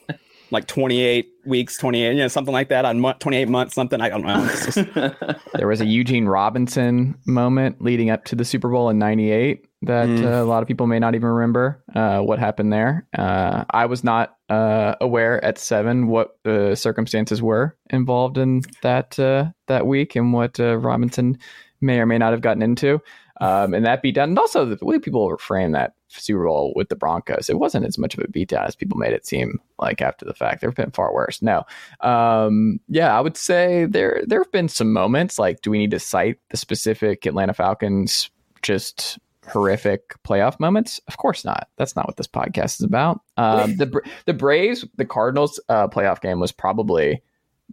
[0.51, 4.09] like 28 weeks 28 you know something like that on mo- 28 months something i
[4.09, 4.75] don't know just-
[5.55, 10.09] There was a Eugene Robinson moment leading up to the Super Bowl in '98 that
[10.09, 10.25] Mm.
[10.25, 13.07] uh, a lot of people may not even remember uh, what happened there.
[13.17, 19.19] Uh, I was not uh, aware at seven what the circumstances were involved in that
[19.19, 21.39] uh, that week and what uh, Robinson
[21.81, 23.01] may or may not have gotten into.
[23.41, 26.89] Um, and that beat down, and also the way people frame that Super Bowl with
[26.89, 30.03] the Broncos, it wasn't as much of a beatdown as people made it seem like
[30.03, 30.61] after the fact.
[30.61, 31.41] There have been far worse.
[31.41, 31.63] No,
[32.01, 35.39] um, yeah, I would say there there have been some moments.
[35.39, 38.29] Like, do we need to cite the specific Atlanta Falcons
[38.63, 41.01] just horrific playoff moments?
[41.09, 41.69] Of course not.
[41.77, 43.21] That's not what this podcast is about.
[43.37, 47.23] Um, the the Braves, the Cardinals uh, playoff game was probably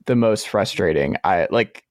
[0.06, 1.16] the most frustrating.
[1.24, 1.84] I like.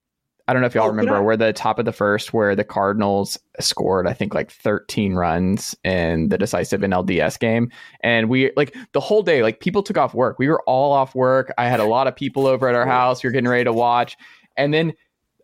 [0.47, 2.65] I don't know if y'all Oh, remember where the top of the first, where the
[2.65, 7.73] Cardinals scored, I think like 13 runs in the decisive NLDS game.
[8.03, 10.39] And we like the whole day, like people took off work.
[10.39, 11.51] We were all off work.
[11.57, 13.23] I had a lot of people over at our house.
[13.23, 14.19] We were getting ready to watch.
[14.55, 14.93] And then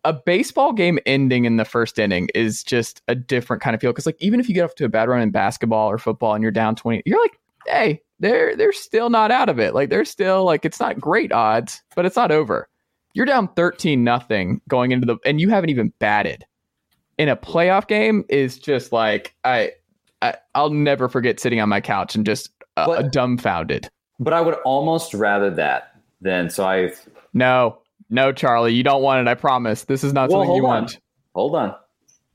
[0.03, 3.93] a baseball game ending in the first inning is just a different kind of feel.
[3.93, 6.33] Cause like even if you get off to a bad run in basketball or football
[6.33, 9.73] and you're down 20, you're like, hey, they're they're still not out of it.
[9.73, 12.67] Like they're still like it's not great odds, but it's not over.
[13.13, 16.45] You're down 13 nothing going into the and you haven't even batted.
[17.17, 19.73] In a playoff game is just like I,
[20.21, 23.89] I I'll never forget sitting on my couch and just uh, But- dumbfounded.
[24.19, 26.91] But I would almost rather that than so I.
[27.33, 27.79] No,
[28.11, 29.29] no, Charlie, you don't want it.
[29.29, 29.85] I promise.
[29.85, 30.81] This is not Well, something you on.
[30.83, 30.99] want.
[31.33, 31.75] Hold on.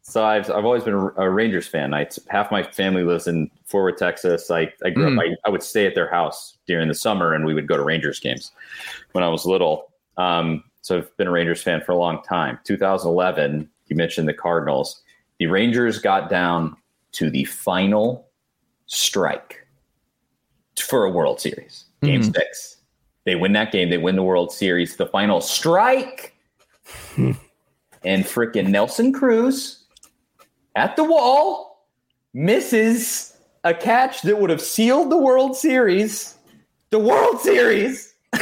[0.02, 1.92] So I've I've always been a Rangers fan.
[1.92, 4.50] I half my family lives in Fort Worth, Texas.
[4.50, 5.18] I I grew Mm.
[5.18, 5.24] up.
[5.44, 7.82] I, I would stay at their house during the summer, and we would go to
[7.82, 8.52] Rangers games
[9.12, 9.92] when I was little.
[10.16, 12.58] Um, so I've been a Rangers fan for a long time.
[12.64, 15.02] 2011, you mentioned the Cardinals.
[15.40, 16.77] The Rangers got down
[17.12, 18.29] to the final
[18.87, 19.66] strike
[20.79, 22.33] for a World Series, Game Mhm.
[22.35, 22.75] Six.
[23.27, 23.90] They win that game.
[23.90, 24.96] They win the World Series.
[24.96, 26.35] The final strike
[27.16, 27.37] and
[28.04, 29.85] frickin' Nelson Cruz
[30.77, 31.87] at the wall
[32.33, 36.37] misses a catch that would have sealed the World Series.
[36.90, 38.14] The World Series.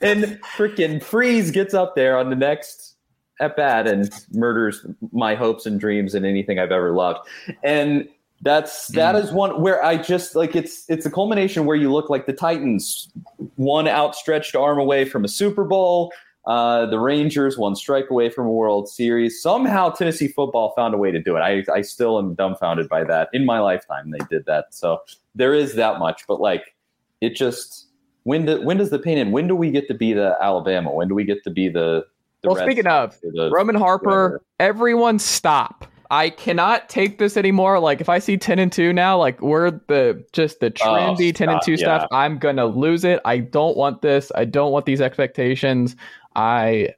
[0.00, 2.94] and freaking Freese gets up there on the next
[3.40, 7.26] at bat and murders my hopes and dreams and anything I've ever loved.
[7.64, 8.08] And
[8.42, 9.22] that's that Mm.
[9.24, 12.32] is one where I just like it's it's a culmination where you look like the
[12.32, 13.08] Titans,
[13.56, 16.12] one outstretched arm away from a Super Bowl.
[16.44, 19.40] Uh, the Rangers one strike away from a World Series.
[19.40, 21.40] Somehow Tennessee football found a way to do it.
[21.40, 23.28] I I still am dumbfounded by that.
[23.32, 24.74] In my lifetime, they did that.
[24.74, 25.02] So
[25.36, 26.26] there is that much.
[26.26, 26.74] But like,
[27.20, 27.86] it just
[28.24, 29.32] when do, when does the pain end?
[29.32, 30.92] When do we get to be the Alabama?
[30.92, 32.04] When do we get to be the?
[32.42, 34.42] the Well, speaking of, the- Roman Harper, whatever.
[34.58, 35.86] everyone stop.
[36.12, 37.80] I cannot take this anymore.
[37.80, 41.34] Like if I see 10 and 2 now, like we're the just the Oh, trendy
[41.34, 42.06] 10 and stop, 2 stuff.
[42.12, 43.18] I'm gonna lose it.
[43.24, 44.30] I don't want this.
[44.34, 45.96] I don't want these expectations.
[46.36, 46.90] I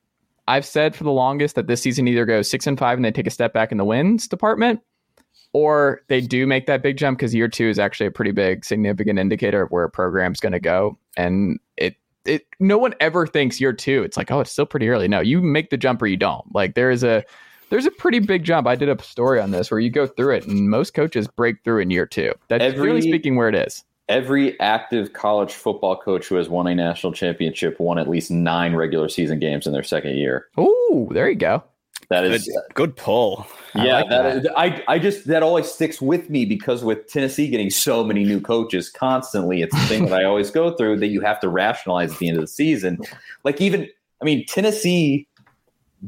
[0.48, 3.12] I've said for the longest that this season either goes six and five and they
[3.12, 4.80] take a step back in the wins department,
[5.52, 8.64] or they do make that big jump because year two is actually a pretty big
[8.64, 10.98] significant indicator of where a program's gonna go.
[11.16, 11.94] And it
[12.24, 14.02] it no one ever thinks year two.
[14.02, 15.06] It's like, oh, it's still pretty early.
[15.06, 16.52] No, you make the jump or you don't.
[16.52, 17.24] Like there is a
[17.74, 18.68] there's a pretty big jump.
[18.68, 21.56] I did a story on this where you go through it, and most coaches break
[21.64, 22.32] through in year two.
[22.46, 23.82] That's Every- really speaking where it is.
[24.08, 28.76] every active college football coach who has won a national championship won at least nine
[28.76, 30.46] regular season games in their second year.
[30.56, 31.64] Ooh, there you go.
[32.10, 33.44] That is Good, good pull.
[33.74, 34.36] I yeah, like that that.
[34.36, 38.22] is- I, I just that always sticks with me because with Tennessee getting so many
[38.22, 41.48] new coaches constantly, it's the thing that I always go through that you have to
[41.48, 42.98] rationalize at the end of the season.
[43.42, 43.88] Like even,
[44.20, 45.26] I mean, Tennessee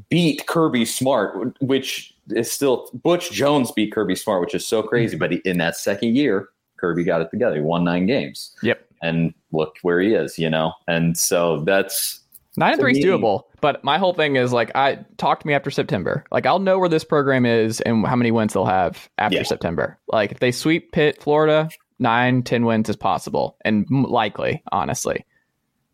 [0.09, 5.17] beat Kirby Smart, which is still Butch Jones beat Kirby Smart, which is so crazy.
[5.17, 5.35] Mm-hmm.
[5.37, 7.57] But in that second year, Kirby got it together.
[7.57, 8.55] He won nine games.
[8.63, 8.85] Yep.
[9.03, 10.73] and look where he is, you know.
[10.89, 12.21] And so that's
[12.59, 15.53] Nine and three is doable, but my whole thing is like, I talk to me
[15.53, 16.25] after September.
[16.33, 19.43] Like, I'll know where this program is and how many wins they'll have after Yeah.
[19.43, 19.99] September.
[20.09, 21.69] Like, if they sweep Pitt, Florida,
[21.99, 24.63] nine, ten wins is possible and likely.
[24.73, 25.27] Honestly,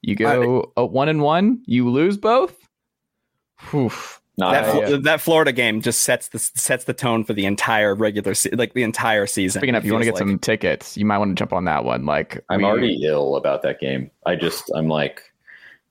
[0.02, 2.56] you go a one and one, you lose both.
[3.74, 4.20] Oof.
[4.38, 7.44] not That, Uh, Fl- that Florida game just sets the sets the tone for the
[7.46, 9.60] entire regular se- like the entire season.
[9.60, 10.20] Speaking of, you want to get like.
[10.20, 12.04] some tickets, you might want to jump on that one.
[12.06, 14.10] Like, I'm we- already ill about that game.
[14.26, 15.22] I just I'm like,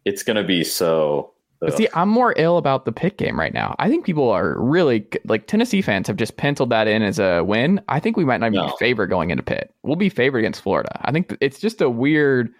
[0.05, 1.31] it's gonna be so.
[1.59, 3.75] But see, I'm more ill about the Pitt game right now.
[3.77, 7.43] I think people are really like Tennessee fans have just penciled that in as a
[7.43, 7.79] win.
[7.87, 8.65] I think we might not No.
[8.65, 9.71] be favored going into Pitt.
[9.83, 10.89] We'll be favored against Florida.
[11.05, 12.51] I think it's just a weird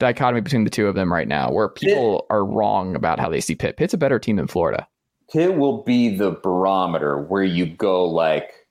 [0.00, 3.40] dichotomy between the two of them right now, where people are wrong about how they
[3.40, 3.76] see Pitt.
[3.76, 4.88] Pitt's a better team than Florida.
[5.32, 8.66] Pitt will be the barometer where you go like,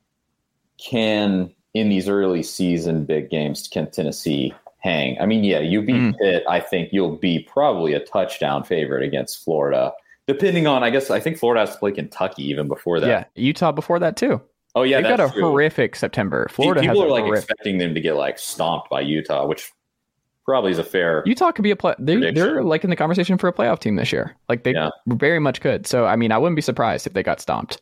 [0.77, 5.17] can in these early season big games can Tennessee hang?
[5.19, 6.17] I mean, yeah, you beat Mm.
[6.17, 6.43] Pitt.
[6.49, 9.93] I think you'll be probably a touchdown favorite against Florida.
[10.27, 13.07] Depending on, I guess, I think Florida has to play Kentucky even before that.
[13.07, 14.41] Yeah, Utah before that too.
[14.75, 15.41] Oh yeah, They've got a true.
[15.41, 16.47] horrific September.
[16.51, 17.49] Florida People has are like horrific.
[17.49, 19.71] expecting them to get like stomped by Utah, which
[20.45, 21.23] probably is a fair.
[21.25, 21.93] Utah could be a play.
[21.99, 22.35] They, Prediction.
[22.35, 24.35] they're like in the conversation for a playoff team this year.
[24.49, 24.89] Like they Yeah.
[25.07, 25.85] very much could.
[25.87, 27.79] So I mean, I wouldn't be surprised if they got stomped.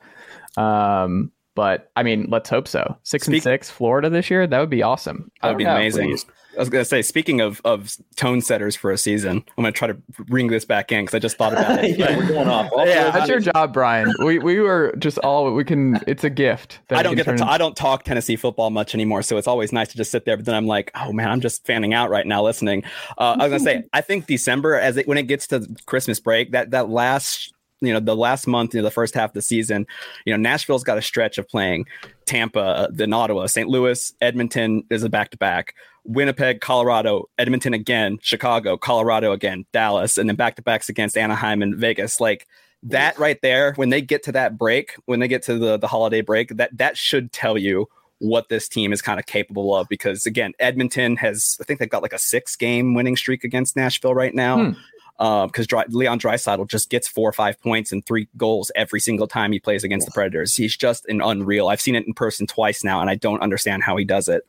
[0.58, 2.98] Um, but I mean, let's hope so.
[3.04, 4.46] Six and six, Florida this year.
[4.48, 5.32] That would be awesome.
[5.42, 6.10] That would be amazing.
[6.10, 6.26] please.
[6.58, 9.88] I was gonna say, speaking of of tone setters for a season, I'm gonna try
[9.88, 9.98] to
[10.28, 11.98] bring this back in because I just thought about it.
[11.98, 12.72] yeah, we're going off.
[12.72, 14.14] Also, Yeah, That's your job, Bryan.
[14.24, 16.00] We we were just all we can.
[16.08, 16.80] It's a gift.
[16.88, 19.48] that I don't can get to I don't talk Tennessee football much anymore, so it's
[19.48, 20.38] always nice to just sit there.
[20.38, 22.84] But then I'm like, oh man, I'm just fanning out right now listening.
[23.18, 26.20] Uh, I was gonna say, I think December, as it when it gets to Christmas
[26.20, 29.34] break, that that last you know the last month, you know, the first half of
[29.34, 29.86] the season,
[30.26, 31.86] you know, Nashville's got a stretch of playing
[32.26, 33.70] Tampa, then Ottawa, St.
[33.70, 35.76] Louis, Edmonton is a back to back.
[36.08, 41.62] Winnipeg, Colorado, Edmonton again, Chicago, Colorado again, Dallas, and then back to backs against Anaheim
[41.62, 42.20] and Vegas.
[42.22, 42.48] Like
[42.84, 45.88] that right there, when they get to that break, when they get to the, the
[45.88, 47.88] holiday break, that that should tell you
[48.20, 49.88] what this team is kind of capable of.
[49.90, 53.76] Because again, Edmonton has, I think they've got like a six game winning streak against
[53.76, 54.64] Nashville right now.
[54.64, 54.72] Hmm.
[55.20, 59.00] Um, because Dry, Leon Draisaitl just gets four or five points and three goals every
[59.00, 60.56] single time he plays against the Predators.
[60.56, 61.70] He's just an unreal.
[61.70, 64.44] I've seen it in person twice now, and I don't understand how he does it.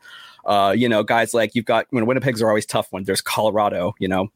[0.48, 3.06] Uh, you know, guys like you've got when Winnipeg's are always tough ones.
[3.06, 4.30] There's Colorado, you know,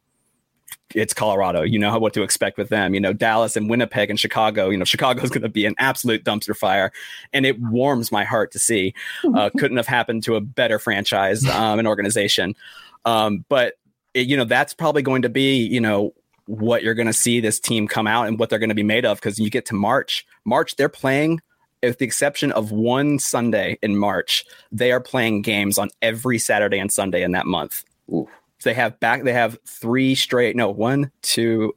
[0.94, 1.62] it's Colorado.
[1.62, 2.94] You know what to expect with them.
[2.94, 4.68] You know, Dallas and Winnipeg and Chicago.
[4.68, 6.92] You know, Chicago's going to be an absolute dumpster fire,
[7.32, 8.94] and it warms my heart to see.
[9.34, 12.54] Uh, couldn't have happened to a better franchise, um, an organization.
[13.04, 13.74] Um, but
[14.14, 16.12] it, you know, that's probably going to be you know
[16.46, 18.82] what you're going to see this team come out and what they're going to be
[18.82, 20.26] made of because you get to March.
[20.44, 21.40] March, they're playing.
[21.82, 26.78] With the exception of one Sunday in March, they are playing games on every Saturday
[26.78, 27.84] and Sunday in that month.
[28.12, 28.28] Oof.
[28.62, 29.24] They have back.
[29.24, 30.54] They have three straight.
[30.54, 31.74] No, one, two,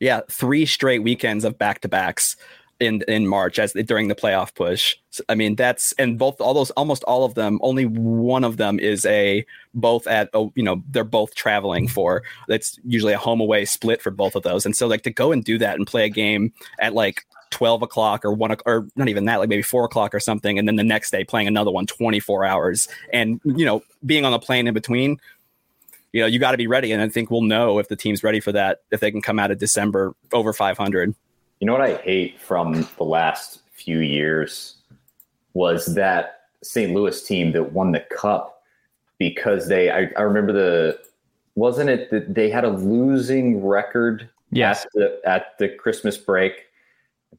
[0.00, 2.36] yeah, three straight weekends of back to backs
[2.80, 4.96] in in March as during the playoff push.
[5.10, 7.58] So, I mean, that's and both all those almost all of them.
[7.62, 12.22] Only one of them is a both at oh, you know they're both traveling for.
[12.48, 14.66] That's usually a home away split for both of those.
[14.66, 17.82] And so like to go and do that and play a game at like 12
[17.82, 20.74] o'clock or one or not even that like maybe four o'clock or something and then
[20.76, 24.66] the next day playing another one 24 hours and you know being on the plane
[24.66, 25.16] in between
[26.12, 28.24] you know you got to be ready and i think we'll know if the team's
[28.24, 31.14] ready for that if they can come out of december over 500
[31.60, 34.74] You know what I hate from the last few years
[35.54, 36.92] was that St.
[36.92, 38.62] Louis team that won the cup
[39.18, 40.98] because they I, I remember the
[41.54, 44.84] wasn't it that they had a losing record Yes.
[44.84, 46.52] at the at the Christmas break.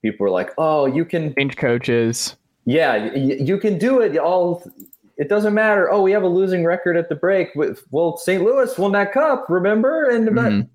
[0.02, 2.36] People were like, "Oh, you can Change coaches.
[2.66, 4.18] yeah, y- you can do it.
[4.18, 4.64] All
[5.18, 5.90] it doesn't matter.
[5.92, 7.50] Oh, we have a losing record at the break.
[7.56, 8.44] With well, St.
[8.44, 10.10] Louis won that cup, remember?
[10.10, 10.68] And Mhm.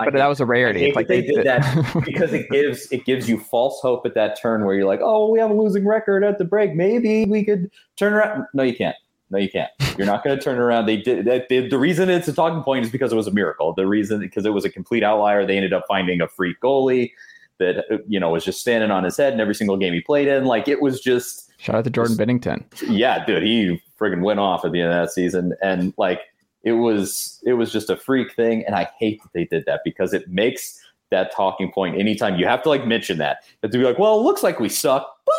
[0.00, 0.80] I But that was a rarity.
[0.80, 4.14] hate like that they did that because it gives it gives you false hope at
[4.14, 6.74] that turn where you're like, oh, we have a losing record at the break.
[6.74, 8.46] Maybe we could turn around.
[8.54, 8.96] No, you can't.
[9.30, 9.70] No, you can't.
[9.96, 10.84] You're not going to turn around.
[10.86, 11.24] They did.
[11.24, 13.72] That, they, the reason it's a talking point is because it was a miracle.
[13.72, 15.46] The reason because it was a complete outlier.
[15.46, 17.12] They ended up finding a free goalie
[17.58, 20.00] that uh, you know was just standing on his head in every single game he
[20.00, 20.44] played in.
[20.44, 22.64] Like it was just Shout out to Jordan Binnington.
[22.88, 26.20] yeah, dude, he friggin' went off at the end of that season, and like
[26.64, 29.80] it was, it was just a freak thing, and I hate that they did that
[29.84, 30.80] because it makes
[31.10, 34.22] that talking point anytime you have to like mention that to be like, well, it
[34.22, 35.34] looks like we suck, but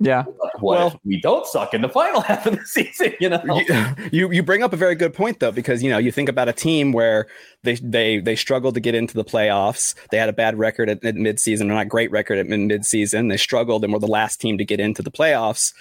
[0.00, 0.24] Yeah.
[0.24, 3.12] what Well- if we don't suck in the final half of the season?
[3.20, 5.98] You know, you, you you bring up a very good point though because you know
[5.98, 7.26] you think about a team where
[7.62, 9.94] they they they struggled to get into the playoffs.
[10.10, 13.30] They had a bad record at, at midseason or not great record at mid midseason.
[13.30, 15.72] They struggled and were the last team to get into the playoffs.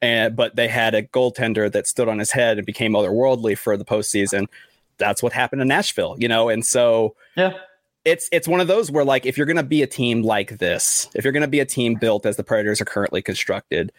[0.00, 3.76] And but they had a goaltender that stood on his head and became otherworldly for
[3.76, 4.48] the postseason.
[4.98, 6.48] That's what happened in Nashville you know?
[6.48, 7.52] And so yeah,
[8.04, 10.58] it's it's one of those where like if you're going to be a team like
[10.58, 13.92] this if you're going to be a team built as the predators are currently constructed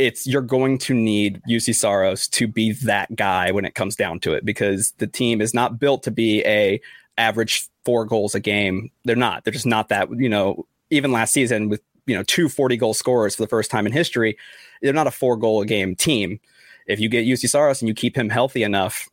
[0.00, 4.18] it's you're going to need Juuse Saros to be that guy when it comes down
[4.20, 6.80] to it because the team is not built to be a
[7.18, 8.90] average four goals a game.
[9.04, 9.44] They're not.
[9.44, 12.94] They're just not that you know even last season with you know two 40 goal
[12.94, 14.38] scorers for the first time in history
[14.80, 16.40] they're not a four goal a game team.
[16.86, 19.08] If you get Juuse Saros and you keep him healthy enough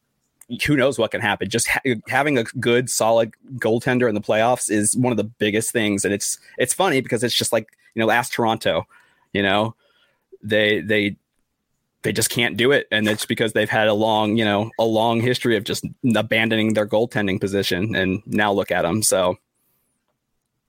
[0.65, 1.49] who knows what can happen.
[1.49, 5.71] Just ha- having a good, solid goaltender in the playoffs is one of the biggest
[5.71, 8.87] things, and it's it's funny because it's just like you know, ask Toronto,
[9.33, 9.75] you know,
[10.41, 11.17] they they
[12.03, 14.85] they just can't do it, and it's because they've had a long you know a
[14.85, 15.85] long history of just
[16.15, 19.03] abandoning their goaltending position, and now look at them.
[19.03, 19.37] So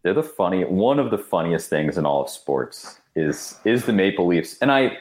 [0.03, 0.65] they're the funny.
[0.65, 4.73] One of the funniest things in all of sports is is the Maple Leafs, and
[4.73, 4.99] I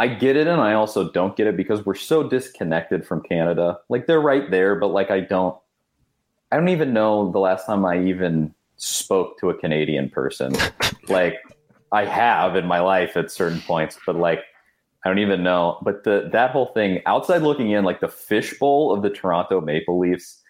[0.00, 3.78] I get it, and I also don't get it because we're so disconnected from Canada.
[3.90, 5.54] Like they're right there, but like I don't,
[6.50, 10.56] I don't even know the last time I even spoke to a Canadian person.
[11.10, 11.34] like
[11.92, 14.40] I have in my life at certain points, but like
[15.04, 15.76] I don't even know.
[15.82, 19.98] But the that whole thing outside looking in, like the fishbowl of the Toronto Maple
[19.98, 20.40] Leafs,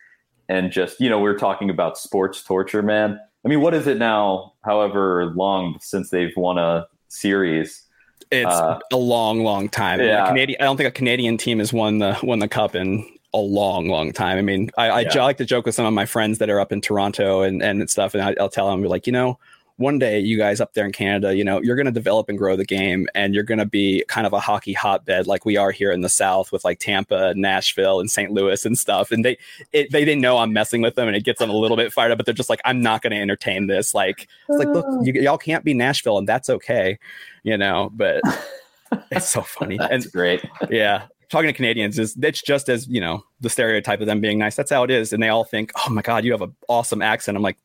[0.48, 3.18] and just you know we're talking about sports torture, man.
[3.44, 4.53] I mean, what is it now?
[4.64, 7.82] However long since they've won a series.
[8.31, 10.01] It's Uh, a long, long time.
[10.01, 10.26] yeah.
[10.28, 13.39] Canadian, I don't think a Canadian team has won the won the cup in a
[13.39, 14.39] long, long time.
[14.39, 15.18] I mean, I, I, Yeah.
[15.20, 17.62] I like to joke with some of my friends that are up in Toronto and
[17.62, 19.39] and stuff, and I, I'll tell them like, you know,
[19.81, 22.37] one day you guys up there in Canada, you know, you're going to develop and
[22.37, 25.57] grow the game, and you're going to be kind of a hockey hotbed like we
[25.57, 28.31] are here in the South with like Tampa, Nashville, and St.
[28.31, 29.11] Louis and stuff.
[29.11, 29.39] And they
[29.72, 31.95] it, they they know I'm messing with them, and it gets them a little bit
[31.95, 32.18] fired up.
[32.18, 33.95] But they're just like, I'm not going to entertain this.
[33.95, 35.03] Like, it's like, look, oh.
[35.03, 36.99] you, y'all can't be Nashville, and that's okay,
[37.43, 37.91] you know.
[37.95, 38.20] But
[39.11, 40.45] it's so funny, That's and great.
[40.70, 41.07] yeah.
[41.31, 44.57] Talking to Canadians is it's just as you know the stereotype of them being nice.
[44.57, 47.01] That's how it is, and they all think, "Oh my god, you have an awesome
[47.01, 47.57] accent." I'm like,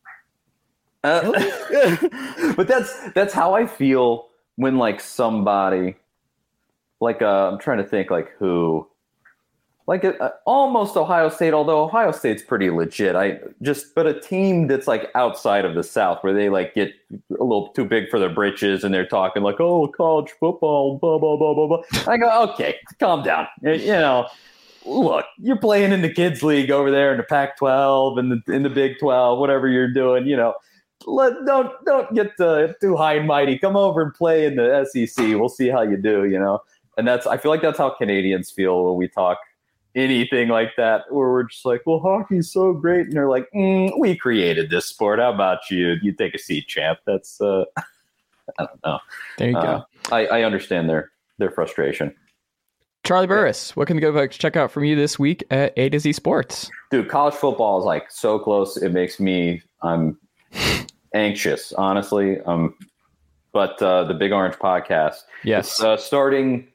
[1.04, 1.32] Uh,
[2.56, 5.96] but that's that's how I feel when like somebody
[7.00, 8.86] like uh, I'm trying to think like who
[9.86, 13.14] like uh, almost Ohio State although Ohio State's pretty legit.
[13.14, 16.92] I just but a team that's like outside of the South where they like get
[17.30, 21.18] a little too big for their britches and they're talking like oh college football blah
[21.18, 22.12] blah blah blah blah.
[22.12, 23.46] I go okay calm down.
[23.62, 24.26] You know
[24.86, 28.62] look, you're playing in the kids league over there in the Pac-12 and the, in
[28.62, 30.54] the Big 12, whatever you're doing, you know.
[31.06, 33.58] Let don't don't get uh, too high and mighty.
[33.58, 35.24] Come over and play in the SEC.
[35.28, 36.62] We'll see how you do, you know.
[36.98, 39.38] And that's I feel like that's how Canadians feel when we talk
[39.94, 43.90] anything like that, where we're just like, well, hockey's so great, and they're like, mm,
[43.98, 45.18] we created this sport.
[45.18, 45.96] How about you?
[46.02, 46.98] You take a seat, champ.
[47.06, 47.64] That's uh,
[48.58, 48.98] I don't know.
[49.38, 49.60] There you go.
[49.60, 52.14] Uh, I, I understand their their frustration.
[53.04, 55.88] Charlie Burris, what can the good folks check out from you this week at A
[55.90, 56.68] to Z Sports?
[56.90, 60.18] dude college football is like so close it makes me i'm
[61.16, 62.74] anxious honestly um
[63.56, 65.22] but uh, the Big Orange podcast.
[65.42, 65.80] Yes.
[65.80, 66.68] Uh, starting.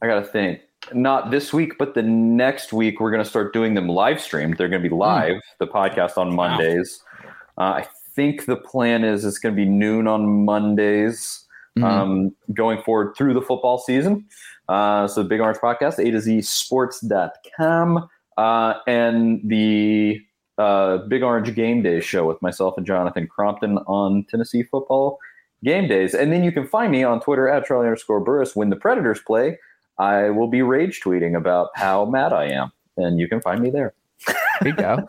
[0.00, 0.60] I gotta think.
[0.94, 4.56] Not this week, but the next week we're gonna start doing them live streamed.
[4.56, 5.42] They're gonna be live.
[5.58, 7.02] The podcast on Mondays.
[7.58, 11.44] Uh, I think the plan is it's gonna be noon on Mondays.
[11.78, 11.84] Mhm.
[11.84, 14.24] Um, going forward through the football season.
[14.70, 18.08] Uh, so Big Orange Podcast, A to Z Sports.com,
[18.38, 20.18] uh, and the
[20.58, 25.18] uh, Big Orange Game Day show with myself and Jonathan Crompton on Tennessee football
[25.64, 26.14] game days.
[26.14, 28.56] And then you can find me on Twitter at Charlie underscore Burris.
[28.56, 29.58] When the Predators play,
[29.98, 32.72] I will be rage tweeting about how mad I am.
[32.96, 33.94] And you can find me there.
[34.60, 35.08] There you go.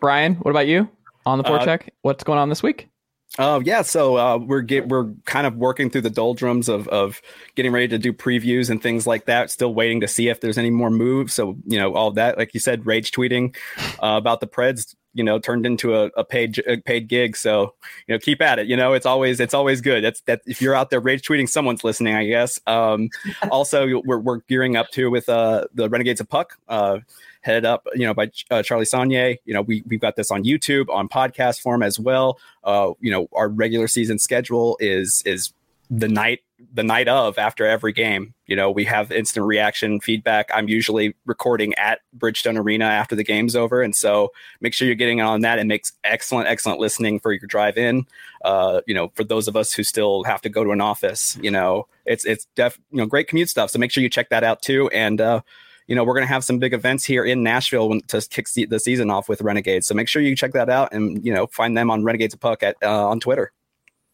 [0.00, 0.88] Bryan, what about you
[1.26, 1.88] on the Uh, forecheck?
[2.02, 2.88] What's going on this week?
[3.36, 7.20] Uh, yeah, so uh, we're get, we're kind of working through the doldrums of of
[7.56, 9.50] getting ready to do previews and things like that.
[9.50, 11.34] Still waiting to see if there's any more moves.
[11.34, 13.56] So you know, all that, like you said, rage tweeting
[14.00, 17.36] uh, about the Preds, you know, turned into a, a paid a paid gig.
[17.36, 17.74] So
[18.06, 18.68] you know, keep at it.
[18.68, 20.04] You know, it's always it's always good.
[20.04, 22.60] That's that if you're out there rage tweeting, someone's listening, I guess.
[22.68, 23.08] Um,
[23.50, 26.56] also, we're we're gearing up to with uh the Renegades of Puck.
[26.68, 26.98] Uh,
[27.44, 29.36] headed up, you know, by uh, Charlie Saunier.
[29.44, 32.38] You know, we we've got this on YouTube on podcast form as well.
[32.64, 35.52] Uh, you know, our regular season schedule is is
[35.90, 36.40] the night
[36.72, 38.32] the night of after every game.
[38.46, 40.48] You know, we have instant reaction feedback.
[40.54, 44.30] I'm usually recording at Bridgestone Arena after the game's over, and so
[44.60, 45.58] make sure you're getting on that.
[45.58, 48.06] It makes excellent, excellent listening for your drive in.
[48.42, 51.38] Uh, you know, for those of us who still have to go to an office,
[51.42, 53.70] you know, it's it's def you know great commute stuff.
[53.70, 54.88] So make sure you check that out too.
[54.88, 55.42] And uh,
[55.86, 58.48] you know, we're going to have some big events here in Nashville when, to kick
[58.48, 59.86] se- the season off with Renegades.
[59.86, 62.40] So make sure you check that out and, you know, find them on Renegades of
[62.40, 63.52] Puck at, uh, on Twitter.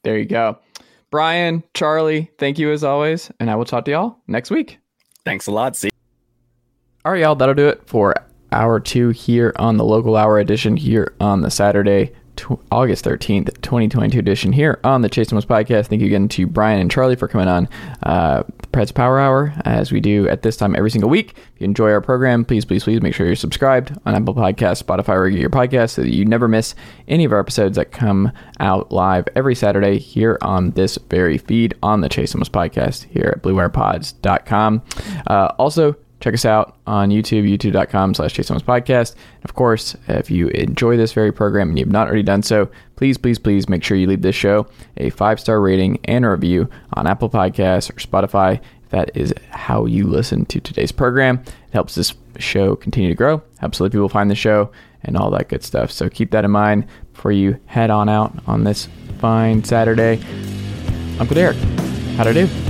[0.03, 0.59] There you go.
[1.11, 3.31] Bryan, Charlie, thank you as always.
[3.41, 4.79] And I will talk to y'all next week.
[5.25, 5.77] Thanks a lot.
[5.77, 5.91] See
[7.05, 8.15] All right, y'all, that'll do it for
[8.53, 12.13] hour two here on the local hour edition here on the Saturday,
[12.71, 15.87] August 13th, 2022 edition here on the Chase Thomas podcast.
[15.87, 17.69] Thank you again to Bryan and Charlie for coming on
[18.03, 21.35] uh, the Preds Power Hour as we do at this time every single week.
[21.37, 24.83] If you enjoy our program, please, please, please make sure you're subscribed on Apple Podcasts,
[24.83, 26.75] Spotify, or your podcast so that you never miss
[27.09, 31.75] any of our episodes that come out live every Saturday here on this very feed
[31.83, 34.83] on the Chase Thomas podcast here at BlueWirePods.com.
[35.27, 39.15] Uh, also, check us out on youtube youtube.com slash Thomas podcast.
[39.45, 43.19] Of course if you enjoy this very program and you've not already done so please
[43.19, 44.67] please please make sure you leave this show
[44.97, 48.61] a five star rating and a review on apple podcasts or spotify.
[48.91, 51.39] That is how you listen to today's program.
[51.47, 54.71] It helps this show continue to grow helps other people find the show
[55.03, 55.91] and all that good stuff.
[55.91, 60.21] So keep that in mind before you head on out on this fine saturday.
[61.19, 61.57] Uncle derek
[62.17, 62.70] how'd i do